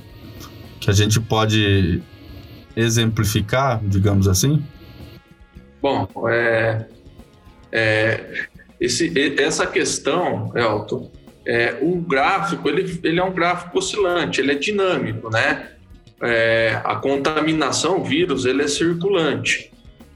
que 0.79 0.89
a 0.89 0.93
gente 0.93 1.19
pode 1.19 2.01
exemplificar, 2.75 3.79
digamos 3.83 4.27
assim? 4.27 4.63
Bom, 5.81 6.07
é, 6.29 6.85
é, 7.71 8.47
esse, 8.79 9.11
essa 9.39 9.65
questão, 9.67 10.51
Elton, 10.55 11.11
é, 11.45 11.77
o 11.81 11.95
gráfico 11.95 12.67
ele, 12.67 12.99
ele 13.03 13.19
é 13.19 13.23
um 13.23 13.31
gráfico 13.31 13.77
oscilante, 13.77 14.41
ele 14.41 14.51
é 14.51 14.55
dinâmico, 14.55 15.29
né? 15.29 15.71
É, 16.21 16.81
a 16.83 16.95
contaminação, 16.95 18.01
o 18.01 18.03
vírus, 18.03 18.45
ele 18.45 18.63
é 18.63 18.67
circulante. 18.67 19.71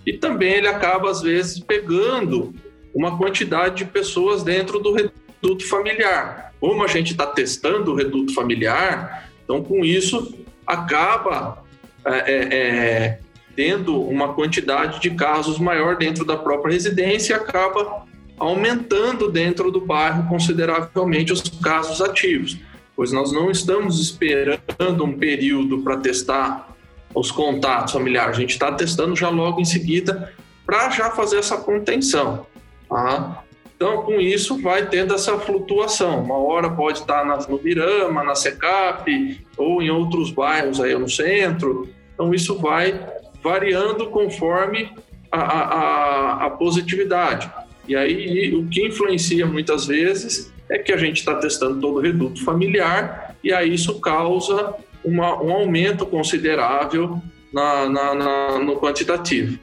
E 0.05 0.13
também 0.13 0.53
ele 0.53 0.67
acaba, 0.67 1.11
às 1.11 1.21
vezes, 1.21 1.59
pegando 1.59 2.53
uma 2.93 3.17
quantidade 3.17 3.75
de 3.75 3.85
pessoas 3.85 4.43
dentro 4.43 4.79
do 4.79 4.93
reduto 4.93 5.67
familiar. 5.67 6.50
Como 6.61 6.83
a 6.83 6.87
gente 6.87 7.11
está 7.11 7.25
testando 7.25 7.91
o 7.91 7.95
reduto 7.95 8.33
familiar, 8.35 9.27
então 9.43 9.63
com 9.63 9.83
isso 9.83 10.33
acaba 10.65 11.63
é, 12.05 12.11
é, 12.11 12.57
é, 12.57 13.19
tendo 13.55 13.99
uma 13.99 14.33
quantidade 14.33 15.01
de 15.01 15.09
casos 15.09 15.57
maior 15.57 15.97
dentro 15.97 16.23
da 16.23 16.37
própria 16.37 16.71
residência 16.71 17.33
e 17.33 17.35
acaba 17.35 18.05
aumentando 18.37 19.29
dentro 19.29 19.71
do 19.71 19.81
bairro 19.81 20.29
consideravelmente 20.29 21.33
os 21.33 21.41
casos 21.41 21.99
ativos, 21.99 22.57
pois 22.95 23.11
nós 23.11 23.31
não 23.31 23.51
estamos 23.51 23.99
esperando 23.99 25.03
um 25.03 25.17
período 25.17 25.79
para 25.81 25.97
testar 25.97 26.75
os 27.13 27.31
contatos 27.31 27.93
familiares, 27.93 28.37
a 28.37 28.39
gente 28.39 28.51
está 28.51 28.71
testando 28.71 29.15
já 29.15 29.29
logo 29.29 29.59
em 29.59 29.65
seguida 29.65 30.31
para 30.65 30.89
já 30.91 31.09
fazer 31.09 31.37
essa 31.37 31.57
contenção. 31.57 32.45
Tá? 32.87 33.43
Então, 33.81 34.03
com 34.03 34.21
isso, 34.21 34.61
vai 34.61 34.87
tendo 34.87 35.15
essa 35.15 35.39
flutuação. 35.39 36.23
Uma 36.23 36.37
hora 36.37 36.69
pode 36.69 36.99
estar 36.99 37.25
no 37.25 37.59
Mirama, 37.63 38.23
na 38.23 38.35
Secap, 38.35 39.41
ou 39.57 39.81
em 39.81 39.89
outros 39.89 40.29
bairros 40.29 40.79
aí 40.79 40.95
no 40.95 41.09
centro. 41.09 41.89
Então, 42.13 42.31
isso 42.31 42.59
vai 42.59 43.03
variando 43.41 44.05
conforme 44.11 44.91
a, 45.31 45.41
a, 45.41 46.45
a 46.45 46.49
positividade. 46.51 47.51
E 47.87 47.95
aí, 47.95 48.53
o 48.53 48.67
que 48.67 48.85
influencia 48.85 49.47
muitas 49.47 49.87
vezes 49.87 50.53
é 50.69 50.77
que 50.77 50.93
a 50.93 50.97
gente 50.97 51.17
está 51.17 51.33
testando 51.37 51.81
todo 51.81 51.97
o 51.97 52.01
reduto 52.01 52.45
familiar, 52.45 53.35
e 53.43 53.51
aí 53.51 53.73
isso 53.73 53.99
causa 53.99 54.75
uma, 55.03 55.41
um 55.41 55.51
aumento 55.51 56.05
considerável 56.05 57.19
na, 57.51 57.89
na, 57.89 58.13
na, 58.13 58.59
no 58.59 58.75
quantitativo 58.79 59.57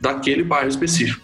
daquele 0.00 0.42
bairro 0.42 0.70
específico. 0.70 1.23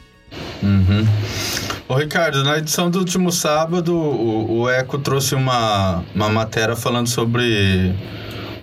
Ricardo, 2.01 2.43
na 2.43 2.57
edição 2.57 2.91
do 2.91 2.99
último 2.99 3.31
sábado, 3.31 3.95
o, 3.95 4.61
o 4.61 4.71
Eco 4.71 4.99
trouxe 4.99 5.35
uma, 5.35 6.03
uma 6.15 6.31
matéria 6.31 6.75
falando 6.75 7.09
sobre 7.09 7.95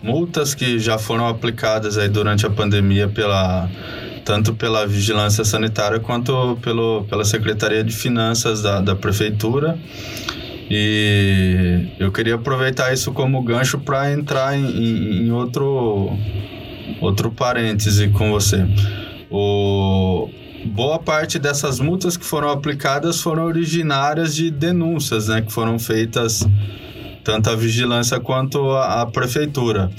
multas 0.02 0.56
que 0.56 0.80
já 0.80 0.98
foram 0.98 1.28
aplicadas 1.28 2.00
aí 2.00 2.10
durante 2.10 2.48
a 2.48 2.50
pandemia 2.50 3.08
pela 3.08 3.70
tanto 4.26 4.56
pela 4.56 4.88
vigilância 4.88 5.46
sanitária 5.46 6.00
quanto 6.00 6.58
pelo, 6.64 7.06
pela 7.06 7.24
Secretaria 7.24 7.84
de 7.84 7.96
Finanças 7.96 8.64
da, 8.64 8.82
da 8.82 8.96
Prefeitura. 8.96 9.78
E 10.70 11.90
eu 12.00 12.12
queria 12.12 12.36
aproveitar 12.36 12.92
isso 12.92 13.14
como 13.14 13.42
gancho 13.44 13.78
para 13.78 14.12
entrar 14.12 14.58
em, 14.58 15.28
em, 15.28 15.32
outro, 15.32 16.12
outro 17.00 17.32
parêntese 17.32 18.10
com 18.10 18.32
você. 18.32 18.66
O, 19.30 20.28
boa 20.66 21.00
parte 21.00 21.40
dessas 21.40 21.80
multas 21.80 22.18
que 22.18 22.26
foram 22.26 22.50
aplicadas 22.50 23.22
foram 23.22 23.46
originárias 23.46 24.36
de 24.36 24.50
denúncias, 24.52 25.28
né, 25.28 25.42
que 25.42 25.52
foram 25.52 25.78
feitas 25.80 26.46
tanto 27.24 27.50
a 27.50 27.56
vigilância 27.56 28.20
quanto 28.20 28.72
a, 28.72 29.02
a 29.02 29.06
prefeitura. 29.06 29.92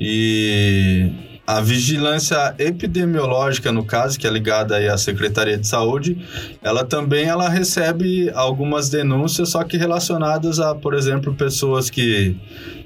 E 0.00 1.12
a 1.46 1.60
vigilância 1.60 2.54
epidemiológica, 2.58 3.72
no 3.72 3.84
caso, 3.84 4.16
que 4.18 4.24
é 4.24 4.30
ligada 4.30 4.76
aí 4.76 4.88
à 4.88 4.96
Secretaria 4.96 5.58
de 5.58 5.66
Saúde, 5.66 6.16
ela 6.62 6.84
também 6.84 7.24
ela 7.24 7.48
recebe 7.48 8.30
algumas 8.34 8.88
denúncias, 8.88 9.50
só 9.50 9.64
que 9.64 9.76
relacionadas 9.76 10.60
a, 10.60 10.76
por 10.76 10.94
exemplo, 10.94 11.34
pessoas 11.34 11.90
que 11.90 12.36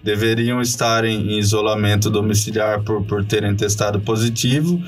deveriam 0.02 0.62
estar 0.62 1.04
em 1.04 1.38
isolamento 1.38 2.08
domiciliar 2.08 2.82
por, 2.82 3.04
por 3.04 3.22
terem 3.22 3.54
testado 3.54 4.00
positivo, 4.00 4.82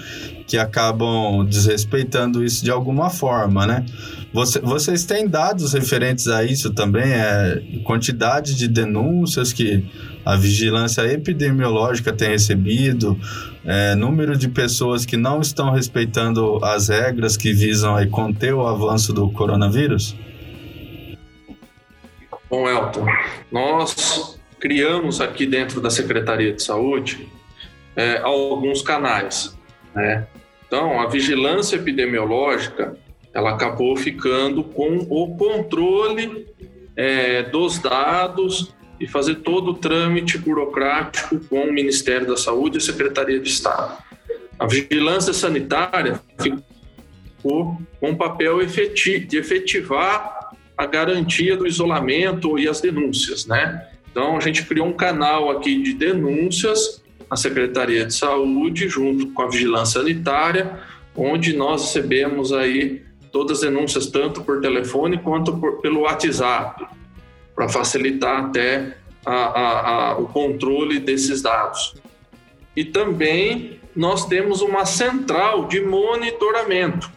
que 0.46 0.56
acabam 0.56 1.44
desrespeitando 1.44 2.44
isso 2.44 2.64
de 2.64 2.70
alguma 2.70 3.10
forma, 3.10 3.66
né? 3.66 3.84
Você, 4.32 4.60
vocês 4.60 5.04
têm 5.04 5.26
dados 5.26 5.72
referentes 5.72 6.28
a 6.28 6.44
isso 6.44 6.72
também? 6.72 7.04
É, 7.04 7.62
quantidade 7.84 8.54
de 8.54 8.68
denúncias 8.68 9.52
que 9.52 9.84
a 10.24 10.36
vigilância 10.36 11.02
epidemiológica 11.10 12.12
tem 12.12 12.30
recebido, 12.30 13.18
é, 13.64 13.94
número 13.94 14.36
de 14.36 14.48
pessoas 14.48 15.06
que 15.06 15.16
não 15.16 15.40
estão 15.40 15.70
respeitando 15.70 16.62
as 16.64 16.88
regras 16.88 17.36
que 17.36 17.52
visam 17.52 17.96
aí, 17.96 18.08
conter 18.08 18.52
o 18.52 18.66
avanço 18.66 19.12
do 19.12 19.30
coronavírus? 19.30 20.16
Bom, 22.48 22.68
Elton, 22.68 23.06
nós 23.50 24.38
criamos 24.60 25.20
aqui 25.20 25.46
dentro 25.46 25.80
da 25.80 25.90
Secretaria 25.90 26.52
de 26.52 26.62
Saúde 26.62 27.26
é, 27.96 28.18
alguns 28.18 28.82
canais. 28.82 29.56
Né? 29.94 30.26
Então, 30.66 31.00
a 31.00 31.06
vigilância 31.06 31.76
epidemiológica 31.76 32.96
ela 33.32 33.50
acabou 33.50 33.94
ficando 33.96 34.64
com 34.64 35.06
o 35.10 35.36
controle 35.36 36.46
é, 36.96 37.42
dos 37.42 37.78
dados 37.78 38.74
e 38.98 39.06
fazer 39.06 39.36
todo 39.36 39.72
o 39.72 39.74
trâmite 39.74 40.38
burocrático 40.38 41.38
com 41.40 41.64
o 41.64 41.72
Ministério 41.72 42.26
da 42.26 42.36
Saúde 42.36 42.76
e 42.76 42.78
a 42.78 42.80
Secretaria 42.80 43.38
de 43.38 43.48
Estado. 43.48 44.02
A 44.58 44.66
vigilância 44.66 45.34
sanitária 45.34 46.18
ficou 46.40 47.78
com 48.00 48.12
o 48.12 48.16
papel 48.16 48.64
de 48.64 49.36
efetivar 49.36 50.50
a 50.76 50.86
garantia 50.86 51.58
do 51.58 51.66
isolamento 51.66 52.58
e 52.58 52.66
as 52.66 52.80
denúncias, 52.80 53.44
né? 53.44 53.86
Então 54.10 54.34
a 54.34 54.40
gente 54.40 54.64
criou 54.64 54.86
um 54.86 54.94
canal 54.94 55.50
aqui 55.50 55.82
de 55.82 55.92
denúncias 55.92 57.02
na 57.30 57.36
Secretaria 57.36 58.04
de 58.04 58.14
Saúde 58.14 58.88
junto 58.88 59.28
com 59.32 59.42
a 59.42 59.48
Vigilância 59.48 60.00
Sanitária, 60.00 60.78
onde 61.14 61.56
nós 61.56 61.82
recebemos 61.82 62.52
aí 62.52 63.02
todas 63.32 63.58
as 63.58 63.64
denúncias 63.64 64.06
tanto 64.06 64.42
por 64.42 64.60
telefone 64.60 65.18
quanto 65.18 65.56
por, 65.56 65.80
pelo 65.80 66.00
WhatsApp 66.00 66.86
para 67.54 67.68
facilitar 67.68 68.44
até 68.44 68.96
a, 69.24 69.32
a, 69.32 69.90
a, 69.90 70.18
o 70.18 70.26
controle 70.26 71.00
desses 71.00 71.42
dados. 71.42 71.94
E 72.76 72.84
também 72.84 73.80
nós 73.94 74.26
temos 74.26 74.60
uma 74.60 74.84
central 74.84 75.66
de 75.66 75.80
monitoramento 75.80 77.10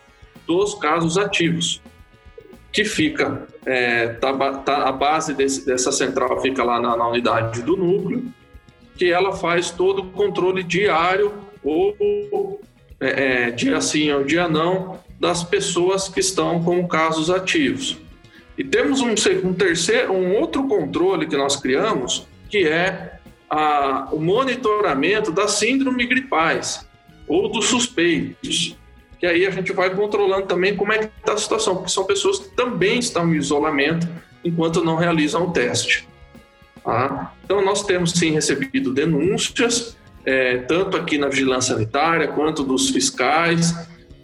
dos 0.48 0.74
casos 0.76 1.18
ativos, 1.18 1.82
que 2.72 2.86
fica, 2.86 3.48
é, 3.66 4.08
tá, 4.08 4.34
tá, 4.60 4.88
a 4.88 4.92
base 4.92 5.34
desse, 5.34 5.66
dessa 5.66 5.92
central 5.92 6.42
fica 6.42 6.64
lá 6.64 6.80
na, 6.80 6.96
na 6.96 7.08
unidade 7.08 7.62
do 7.62 7.76
núcleo, 7.76 8.24
que 9.00 9.10
ela 9.10 9.32
faz 9.32 9.72
todo 9.72 10.02
o 10.02 10.06
controle 10.12 10.62
diário 10.62 11.32
ou 11.64 12.60
é, 13.00 13.48
é, 13.48 13.52
dia 13.52 13.80
sim 13.80 14.12
ou 14.12 14.26
dia 14.26 14.50
não 14.50 15.00
das 15.18 15.42
pessoas 15.42 16.10
que 16.10 16.20
estão 16.20 16.62
com 16.62 16.86
casos 16.86 17.30
ativos. 17.30 17.98
E 18.58 18.64
temos 18.64 19.00
um, 19.00 19.14
um 19.46 19.54
terceiro, 19.54 20.12
um 20.12 20.36
outro 20.36 20.68
controle 20.68 21.28
que 21.28 21.38
nós 21.38 21.56
criamos, 21.56 22.28
que 22.50 22.68
é 22.68 23.20
a, 23.50 24.10
o 24.12 24.20
monitoramento 24.20 25.32
da 25.32 25.48
síndrome 25.48 26.06
gripais 26.06 26.86
ou 27.26 27.50
dos 27.50 27.68
suspeitos. 27.68 28.76
Que 29.18 29.26
aí 29.26 29.46
a 29.46 29.52
gente 29.52 29.72
vai 29.72 29.96
controlando 29.96 30.46
também 30.46 30.76
como 30.76 30.92
é 30.92 30.98
que 30.98 31.06
está 31.06 31.34
a 31.34 31.38
situação, 31.38 31.76
porque 31.78 31.90
são 31.90 32.04
pessoas 32.04 32.40
que 32.40 32.50
também 32.50 33.00
estão 33.00 33.34
em 33.34 33.38
isolamento 33.38 34.08
enquanto 34.44 34.84
não 34.84 34.98
realizam 34.98 35.48
o 35.48 35.52
teste. 35.52 36.06
Tá? 36.84 37.34
Então, 37.44 37.64
nós 37.64 37.84
temos 37.84 38.12
sim 38.12 38.32
recebido 38.32 38.94
denúncias, 38.94 39.98
é, 40.26 40.58
tanto 40.58 40.98
aqui 40.98 41.18
na 41.18 41.28
vigilância 41.28 41.74
sanitária 41.74 42.28
quanto 42.28 42.64
dos 42.64 42.90
fiscais 42.90 43.74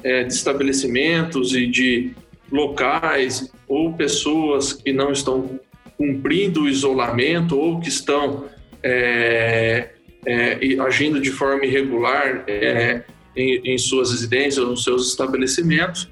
é, 0.04 0.24
de 0.24 0.34
estabelecimentos 0.34 1.56
e 1.56 1.68
de 1.68 2.12
locais 2.52 3.52
ou 3.68 3.94
pessoas 3.94 4.74
que 4.74 4.94
não 4.94 5.12
estão 5.12 5.60
cumprindo 5.98 6.64
o 6.64 6.70
isolamento 6.70 7.58
ou 7.58 7.80
que 7.80 7.90
estão 7.90 8.46
é, 8.84 9.90
é, 10.26 10.80
agindo 10.80 11.20
de 11.20 11.32
forma 11.32 11.66
irregular 11.66 12.44
é, 12.48 13.04
em, 13.36 13.74
em, 13.74 13.78
suas 13.78 14.12
residências 14.12 14.58
ou 14.58 14.72
nos 14.72 14.84
seus 14.84 15.10
estabelecimentos, 15.10 16.10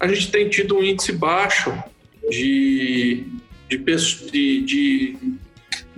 a 0.00 0.06
gente 0.08 0.30
tem 0.30 0.48
tido 0.48 0.76
um 0.76 0.82
índice 0.82 1.12
baixo 1.12 1.72
de, 2.28 3.24
de, 3.68 3.78
de, 3.78 4.62
de, 4.62 5.16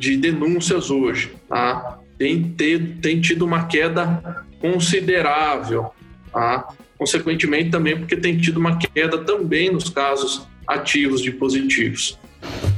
de 0.01 0.17
denúncias 0.17 0.91
hoje. 0.91 1.33
Tá? 1.47 1.99
Tem, 2.19 2.43
ter, 2.43 2.97
tem 3.03 3.21
tido 3.21 3.45
uma 3.45 3.67
queda 3.67 4.45
considerável. 4.59 5.91
Tá? 6.33 6.69
Consequentemente, 6.99 7.71
também 7.71 7.97
porque 7.97 8.17
tem 8.17 8.39
tido 8.39 8.57
uma 8.57 8.79
queda 8.79 9.19
também 9.19 9.71
nos 9.71 9.91
casos 9.91 10.49
ativos 10.67 11.21
de 11.21 11.31
positivos. 11.31 12.19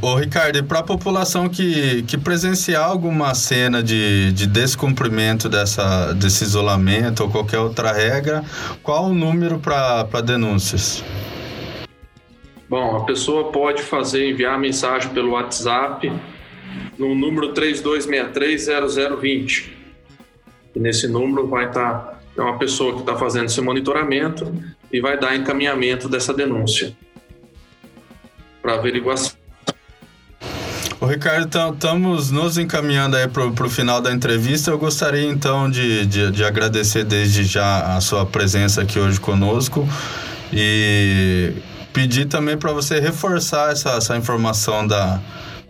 Ô, 0.01 0.17
Ricardo, 0.17 0.59
e 0.59 0.63
para 0.63 0.81
a 0.81 0.83
população 0.83 1.49
que, 1.49 2.03
que 2.03 2.19
presenciar 2.19 2.85
alguma 2.85 3.33
cena 3.35 3.81
de, 3.81 4.33
de 4.33 4.49
descumprimento 4.49 5.49
dessa, 5.49 6.13
desse 6.13 6.43
isolamento 6.43 7.23
ou 7.23 7.31
qualquer 7.31 7.61
outra 7.61 7.93
regra, 7.93 8.43
qual 8.83 9.07
o 9.07 9.15
número 9.15 9.61
para 9.61 10.21
denúncias? 10.21 11.05
Bom, 12.69 12.97
a 12.97 13.05
pessoa 13.05 13.53
pode 13.53 13.83
fazer, 13.83 14.31
enviar 14.31 14.59
mensagem 14.59 15.11
pelo 15.11 15.33
WhatsApp 15.33 16.11
no 16.99 17.15
número 17.15 17.53
32630020. 17.53 19.71
E 20.75 20.81
nesse 20.81 21.07
número 21.07 21.47
vai 21.47 21.69
estar 21.69 21.93
tá, 21.93 22.19
é 22.37 22.41
uma 22.41 22.59
pessoa 22.59 22.95
que 22.95 23.01
está 23.01 23.17
fazendo 23.17 23.47
esse 23.47 23.61
monitoramento 23.61 24.53
e 24.93 25.01
vai 25.01 25.19
dar 25.19 25.37
encaminhamento 25.37 26.09
dessa 26.09 26.33
denúncia 26.33 26.95
para 28.61 28.75
averiguação. 28.75 29.33
O 31.01 31.07
Ricardo, 31.07 31.49
estamos 31.75 32.31
nos 32.31 32.57
encaminhando 32.57 33.17
aí 33.17 33.27
para 33.27 33.45
o 33.45 33.69
final 33.69 34.01
da 34.01 34.13
entrevista. 34.13 34.71
Eu 34.71 34.79
gostaria 34.79 35.27
então 35.27 35.69
de, 35.69 36.07
de, 36.07 36.31
de 36.31 36.45
agradecer 36.45 37.03
desde 37.03 37.43
já 37.43 37.97
a 37.97 38.01
sua 38.01 38.25
presença 38.25 38.83
aqui 38.83 39.01
hoje 39.01 39.19
conosco 39.19 39.89
e 40.53 41.55
pedir 41.93 42.27
também 42.27 42.57
para 42.57 42.73
você 42.73 43.01
reforçar 43.01 43.73
essa, 43.73 43.97
essa 43.97 44.17
informação 44.17 44.87
da 44.87 45.21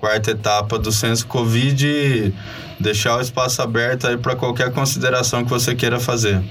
quarta 0.02 0.32
etapa 0.32 0.80
do 0.80 0.90
censo 0.90 1.24
Covid 1.28 1.86
e 1.86 2.34
deixar 2.80 3.18
o 3.18 3.20
espaço 3.20 3.62
aberto 3.62 4.08
aí 4.08 4.18
para 4.18 4.34
qualquer 4.34 4.72
consideração 4.72 5.44
que 5.44 5.50
você 5.50 5.76
queira 5.76 6.00
fazer. 6.00 6.42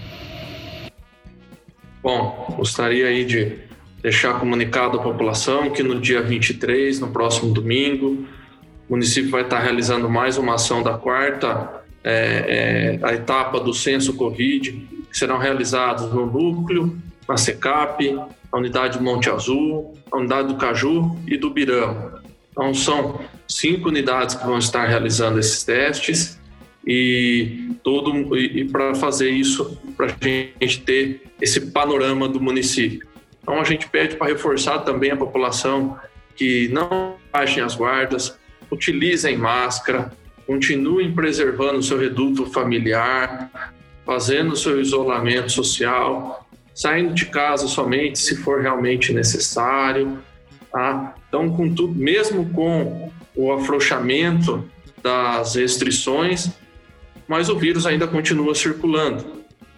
Bom, 2.02 2.56
gostaria 2.56 3.08
aí 3.08 3.26
de 3.26 3.58
deixar 4.02 4.40
comunicado 4.40 4.98
à 4.98 5.04
população 5.04 5.70
que 5.70 5.84
no 5.84 6.00
dia 6.00 6.22
23, 6.22 7.02
no 7.02 7.10
próximo 7.10 7.54
domingo, 7.54 8.26
o 8.88 8.94
município 8.94 9.30
vai 9.30 9.42
estar 9.42 9.60
realizando 9.60 10.10
mais 10.10 10.38
uma 10.38 10.56
ação 10.56 10.82
da 10.82 10.94
quarta 10.94 11.84
é, 12.06 13.00
é, 13.04 13.06
a 13.06 13.14
etapa 13.14 13.60
do 13.60 13.74
censo 13.74 14.14
Covid, 14.14 14.72
que 15.12 15.18
serão 15.18 15.38
realizados 15.38 16.10
no 16.14 16.26
núcleo, 16.26 16.98
na 17.28 17.36
SECAP, 17.36 18.18
a 18.50 18.58
unidade 18.58 18.98
Monte 19.02 19.30
Azul, 19.30 19.94
a 20.10 20.16
unidade 20.16 20.48
do 20.48 20.56
Caju 20.56 21.18
e 21.28 21.36
do 21.36 21.50
Birama. 21.50 22.21
Então, 22.52 22.74
são 22.74 23.22
cinco 23.48 23.90
unidades 23.90 24.36
que 24.36 24.46
vão 24.46 24.58
estar 24.58 24.86
realizando 24.86 25.40
esses 25.40 25.64
testes 25.64 26.40
e 26.86 27.76
todo 27.84 28.36
e, 28.36 28.62
e 28.62 28.66
para 28.66 28.94
fazer 28.96 29.30
isso, 29.30 29.78
para 29.96 30.08
a 30.08 30.10
gente 30.10 30.82
ter 30.82 31.24
esse 31.40 31.72
panorama 31.72 32.28
do 32.28 32.42
município. 32.42 33.08
Então, 33.42 33.60
a 33.60 33.64
gente 33.64 33.88
pede 33.88 34.16
para 34.16 34.28
reforçar 34.28 34.80
também 34.80 35.12
a 35.12 35.18
população 35.18 35.98
que 36.36 36.68
não 36.70 37.16
baixem 37.32 37.64
as 37.64 37.76
guardas, 37.76 38.38
utilizem 38.70 39.38
máscara, 39.38 40.12
continuem 40.46 41.12
preservando 41.14 41.80
o 41.80 41.84
seu 41.84 41.98
reduto 41.98 42.46
familiar, 42.46 43.50
fazendo 44.06 44.54
o 44.54 44.58
seu 44.58 44.80
isolamento 44.82 45.52
social, 45.52 46.48
saindo 46.74 47.14
de 47.14 47.26
casa 47.26 47.68
somente 47.68 48.20
se 48.20 48.36
for 48.36 48.62
realmente 48.62 49.14
necessário. 49.14 50.20
Tá? 50.72 51.16
Então, 51.32 51.50
com 51.50 51.74
tudo, 51.74 51.96
mesmo 51.98 52.50
com 52.50 53.10
o 53.34 53.54
afrouxamento 53.54 54.70
das 55.02 55.56
restrições, 55.56 56.50
mas 57.26 57.48
o 57.48 57.58
vírus 57.58 57.86
ainda 57.86 58.06
continua 58.06 58.54
circulando. 58.54 59.24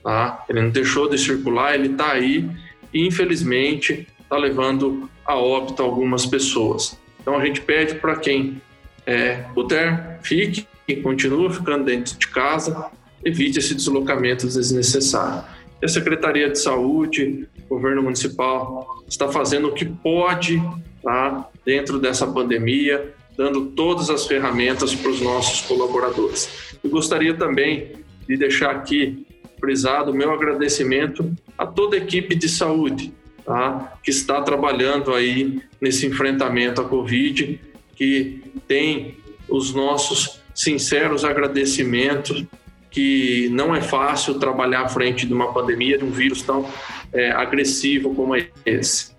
Tá? 0.03 0.43
Ele 0.49 0.63
não 0.63 0.71
deixou 0.71 1.07
de 1.07 1.15
circular, 1.15 1.75
ele 1.75 1.91
está 1.91 2.11
aí 2.11 2.49
e, 2.91 3.05
infelizmente, 3.05 4.07
está 4.19 4.35
levando 4.35 5.07
a 5.23 5.35
óbito 5.37 5.83
algumas 5.83 6.25
pessoas. 6.25 6.99
Então, 7.21 7.37
a 7.37 7.45
gente 7.45 7.61
pede 7.61 7.93
para 7.99 8.15
quem 8.15 8.59
é, 9.05 9.43
puder, 9.53 10.21
fique, 10.23 10.65
continue 11.03 11.53
ficando 11.53 11.85
dentro 11.85 12.17
de 12.17 12.27
casa, 12.29 12.87
evite 13.23 13.59
esse 13.59 13.75
deslocamento 13.75 14.47
desnecessário 14.47 15.43
a 15.83 15.87
Secretaria 15.87 16.49
de 16.49 16.59
Saúde, 16.59 17.47
o 17.65 17.75
governo 17.75 18.03
municipal, 18.03 19.03
está 19.07 19.27
fazendo 19.29 19.67
o 19.67 19.73
que 19.73 19.85
pode 19.85 20.61
tá, 21.01 21.49
dentro 21.65 21.99
dessa 21.99 22.25
pandemia, 22.25 23.13
dando 23.37 23.67
todas 23.67 24.09
as 24.09 24.25
ferramentas 24.25 24.95
para 24.95 25.11
os 25.11 25.21
nossos 25.21 25.61
colaboradores. 25.61 26.77
Eu 26.83 26.89
gostaria 26.89 27.33
também 27.33 27.93
de 28.27 28.37
deixar 28.37 28.71
aqui 28.71 29.25
frisado 29.59 30.11
o 30.11 30.13
meu 30.13 30.31
agradecimento 30.31 31.31
a 31.57 31.65
toda 31.65 31.95
a 31.95 31.99
equipe 31.99 32.35
de 32.35 32.49
saúde 32.49 33.13
tá, 33.45 33.97
que 34.03 34.09
está 34.09 34.41
trabalhando 34.41 35.13
aí 35.13 35.61
nesse 35.79 36.05
enfrentamento 36.05 36.81
à 36.81 36.85
Covid, 36.85 37.59
que 37.95 38.41
tem 38.67 39.17
os 39.49 39.73
nossos 39.73 40.41
sinceros 40.53 41.25
agradecimentos 41.25 42.45
que 42.93 43.49
não 43.51 43.75
é 43.75 43.81
fácil 43.81 44.35
trabalhar 44.35 44.83
à 44.83 44.87
frente 44.87 45.25
de 45.25 45.33
uma 45.33 45.51
pandemia, 45.51 45.97
de 45.97 46.05
um 46.05 46.11
vírus 46.11 46.43
tão 46.43 46.69
é, 47.11 47.31
agressivo 47.31 48.13
como 48.13 48.35
esse. 48.63 49.11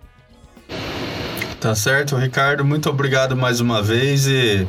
Tá 1.61 1.75
certo, 1.75 2.15
Ricardo. 2.15 2.65
Muito 2.65 2.89
obrigado 2.89 3.37
mais 3.37 3.59
uma 3.59 3.83
vez 3.83 4.27
e 4.27 4.67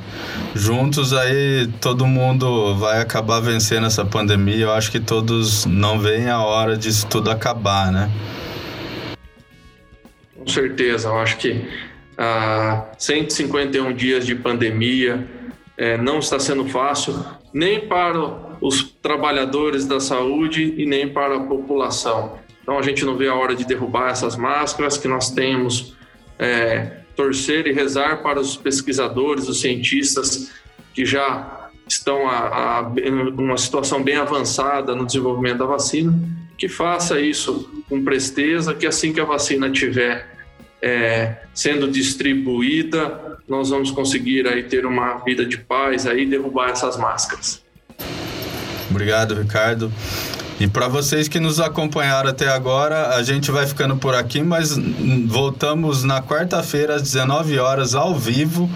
juntos 0.56 1.14
aí 1.14 1.68
todo 1.80 2.08
mundo 2.08 2.76
vai 2.78 3.00
acabar 3.00 3.42
vencendo 3.42 3.86
essa 3.86 4.04
pandemia. 4.04 4.64
Eu 4.64 4.74
acho 4.74 4.90
que 4.90 5.00
todos 5.00 5.66
não 5.66 6.00
veem 6.00 6.30
a 6.30 6.40
hora 6.40 6.76
disso 6.76 7.06
tudo 7.08 7.30
acabar, 7.30 7.92
né? 7.92 8.10
Com 10.36 10.48
certeza. 10.48 11.10
Eu 11.10 11.20
acho 11.20 11.38
que 11.38 11.68
ah, 12.18 12.86
151 12.98 13.94
dias 13.94 14.26
de 14.26 14.34
pandemia 14.34 15.28
é, 15.78 15.98
não 15.98 16.20
está 16.20 16.40
sendo 16.40 16.66
fácil 16.66 17.14
nem 17.56 17.88
para 17.88 18.20
os 18.60 18.84
trabalhadores 19.02 19.86
da 19.86 19.98
saúde 19.98 20.74
e 20.78 20.86
nem 20.86 21.08
para 21.08 21.38
a 21.38 21.40
população. 21.40 22.38
Então 22.62 22.78
a 22.78 22.82
gente 22.82 23.06
não 23.06 23.16
vê 23.16 23.30
a 23.30 23.34
hora 23.34 23.56
de 23.56 23.64
derrubar 23.64 24.10
essas 24.10 24.36
máscaras, 24.36 24.98
que 24.98 25.08
nós 25.08 25.32
temos 25.32 25.96
é, 26.38 26.98
torcer 27.16 27.66
e 27.66 27.72
rezar 27.72 28.22
para 28.22 28.42
os 28.42 28.58
pesquisadores, 28.58 29.48
os 29.48 29.62
cientistas 29.62 30.52
que 30.94 31.06
já 31.06 31.70
estão 31.88 32.28
a, 32.28 32.80
a 32.80 32.82
uma 33.38 33.58
situação 33.58 34.04
bem 34.04 34.18
avançada 34.18 34.94
no 34.94 35.06
desenvolvimento 35.06 35.60
da 35.60 35.66
vacina, 35.66 36.14
que 36.58 36.68
faça 36.68 37.22
isso 37.22 37.84
com 37.88 38.04
presteza, 38.04 38.74
que 38.74 38.86
assim 38.86 39.14
que 39.14 39.22
a 39.22 39.26
vacina 39.26 39.70
tiver 39.70 40.30
é, 40.82 41.38
sendo 41.54 41.90
distribuída, 41.90 43.25
nós 43.48 43.70
vamos 43.70 43.92
conseguir 43.92 44.48
aí 44.48 44.64
ter 44.64 44.86
uma 44.86 45.16
vida 45.20 45.46
de 45.46 45.58
paz 45.58 46.08
aí 46.08 46.26
derrubar 46.26 46.70
essas 46.70 46.98
máscaras. 46.98 47.64
Obrigado, 48.90 49.36
Ricardo. 49.36 49.92
E 50.60 50.68
para 50.68 50.88
vocês 50.88 51.28
que 51.28 51.40
nos 51.40 51.60
acompanharam 51.60 52.30
até 52.30 52.48
agora, 52.48 53.16
a 53.16 53.24
gente 53.24 53.52
vai 53.52 53.68
ficando 53.68 53.98
por 53.98 54.16
aqui, 54.16 54.42
mas 54.42 54.78
voltamos 55.28 56.04
na 56.04 56.22
quarta-feira 56.22 56.96
às 56.96 57.02
19 57.02 57.60
horas 57.60 57.94
ao 57.94 58.16
vivo 58.16 58.70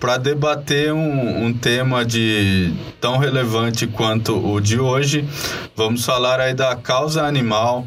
para 0.00 0.16
debater 0.16 0.92
um, 0.94 1.44
um, 1.44 1.52
tema 1.52 2.06
de 2.06 2.72
tão 2.98 3.18
relevante 3.18 3.86
quanto 3.86 4.34
o 4.34 4.58
de 4.58 4.80
hoje. 4.80 5.28
Vamos 5.76 6.06
falar 6.06 6.40
aí 6.40 6.54
da 6.54 6.74
causa 6.74 7.22
animal. 7.22 7.86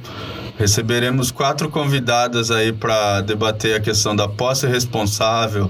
Receberemos 0.55 1.31
quatro 1.31 1.67
convidadas 1.67 2.51
aí 2.51 2.71
para 2.71 3.21
debater 3.21 3.75
a 3.75 3.79
questão 3.79 4.15
da 4.15 4.27
posse 4.27 4.67
responsável, 4.67 5.69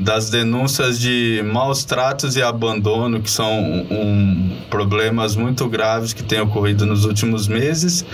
das 0.00 0.30
denúncias 0.30 0.98
de 0.98 1.42
maus 1.44 1.84
tratos 1.84 2.34
e 2.34 2.42
abandono, 2.42 3.20
que 3.20 3.30
são 3.30 3.52
um, 3.52 4.56
problemas 4.70 5.36
muito 5.36 5.68
graves 5.68 6.14
que 6.14 6.22
têm 6.22 6.40
ocorrido 6.40 6.86
nos 6.86 7.04
últimos 7.04 7.46
meses, 7.46 8.06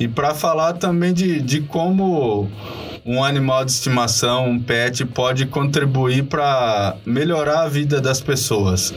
e 0.00 0.08
para 0.08 0.34
falar 0.34 0.72
também 0.72 1.14
de, 1.14 1.40
de 1.40 1.60
como 1.60 2.50
um 3.04 3.22
animal 3.22 3.64
de 3.64 3.72
estimação, 3.72 4.48
um 4.48 4.60
pet, 4.60 5.04
pode 5.04 5.46
contribuir 5.46 6.24
para 6.24 6.96
melhorar 7.04 7.62
a 7.62 7.68
vida 7.68 8.00
das 8.00 8.20
pessoas. 8.20 8.94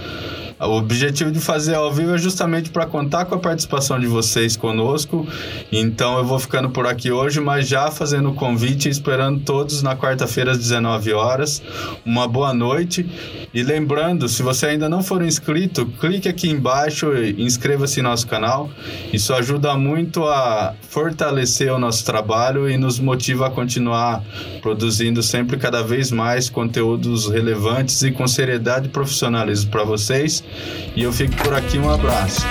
O 0.65 0.77
objetivo 0.77 1.31
de 1.31 1.39
fazer 1.39 1.75
ao 1.75 1.91
vivo 1.91 2.13
é 2.13 2.17
justamente 2.17 2.69
para 2.69 2.85
contar 2.85 3.25
com 3.25 3.35
a 3.35 3.39
participação 3.39 3.99
de 3.99 4.07
vocês 4.07 4.55
conosco. 4.55 5.27
Então 5.71 6.17
eu 6.17 6.25
vou 6.25 6.39
ficando 6.39 6.69
por 6.69 6.87
aqui 6.87 7.11
hoje, 7.11 7.39
mas 7.39 7.67
já 7.67 7.91
fazendo 7.91 8.29
o 8.29 8.33
convite 8.33 8.87
e 8.87 8.91
esperando 8.91 9.41
todos 9.41 9.81
na 9.81 9.95
quarta-feira 9.95 10.51
às 10.51 10.57
19 10.57 11.13
horas. 11.13 11.61
Uma 12.05 12.27
boa 12.27 12.53
noite. 12.53 13.05
E 13.53 13.61
lembrando, 13.61 14.27
se 14.27 14.41
você 14.41 14.67
ainda 14.67 14.89
não 14.89 15.03
for 15.03 15.21
inscrito, 15.21 15.85
clique 15.99 16.27
aqui 16.27 16.49
embaixo 16.49 17.13
e 17.13 17.43
inscreva-se 17.43 18.01
no 18.01 18.09
nosso 18.09 18.25
canal. 18.27 18.69
Isso 19.11 19.33
ajuda 19.33 19.75
muito 19.77 20.23
a 20.27 20.73
fortalecer 20.89 21.71
o 21.71 21.77
nosso 21.77 22.05
trabalho 22.05 22.69
e 22.69 22.77
nos 22.77 22.99
motiva 22.99 23.47
a 23.47 23.51
continuar 23.51 24.23
produzindo 24.61 25.21
sempre 25.21 25.57
cada 25.57 25.83
vez 25.83 26.11
mais 26.11 26.49
conteúdos 26.49 27.27
relevantes 27.27 28.01
e 28.01 28.11
com 28.11 28.25
seriedade 28.27 28.87
e 28.87 28.89
profissionalismo 28.89 29.69
para 29.69 29.83
vocês. 29.83 30.43
E 30.95 31.03
eu 31.03 31.11
fico 31.11 31.35
por 31.37 31.53
aqui, 31.53 31.77
um 31.77 31.89
abraço. 31.89 32.41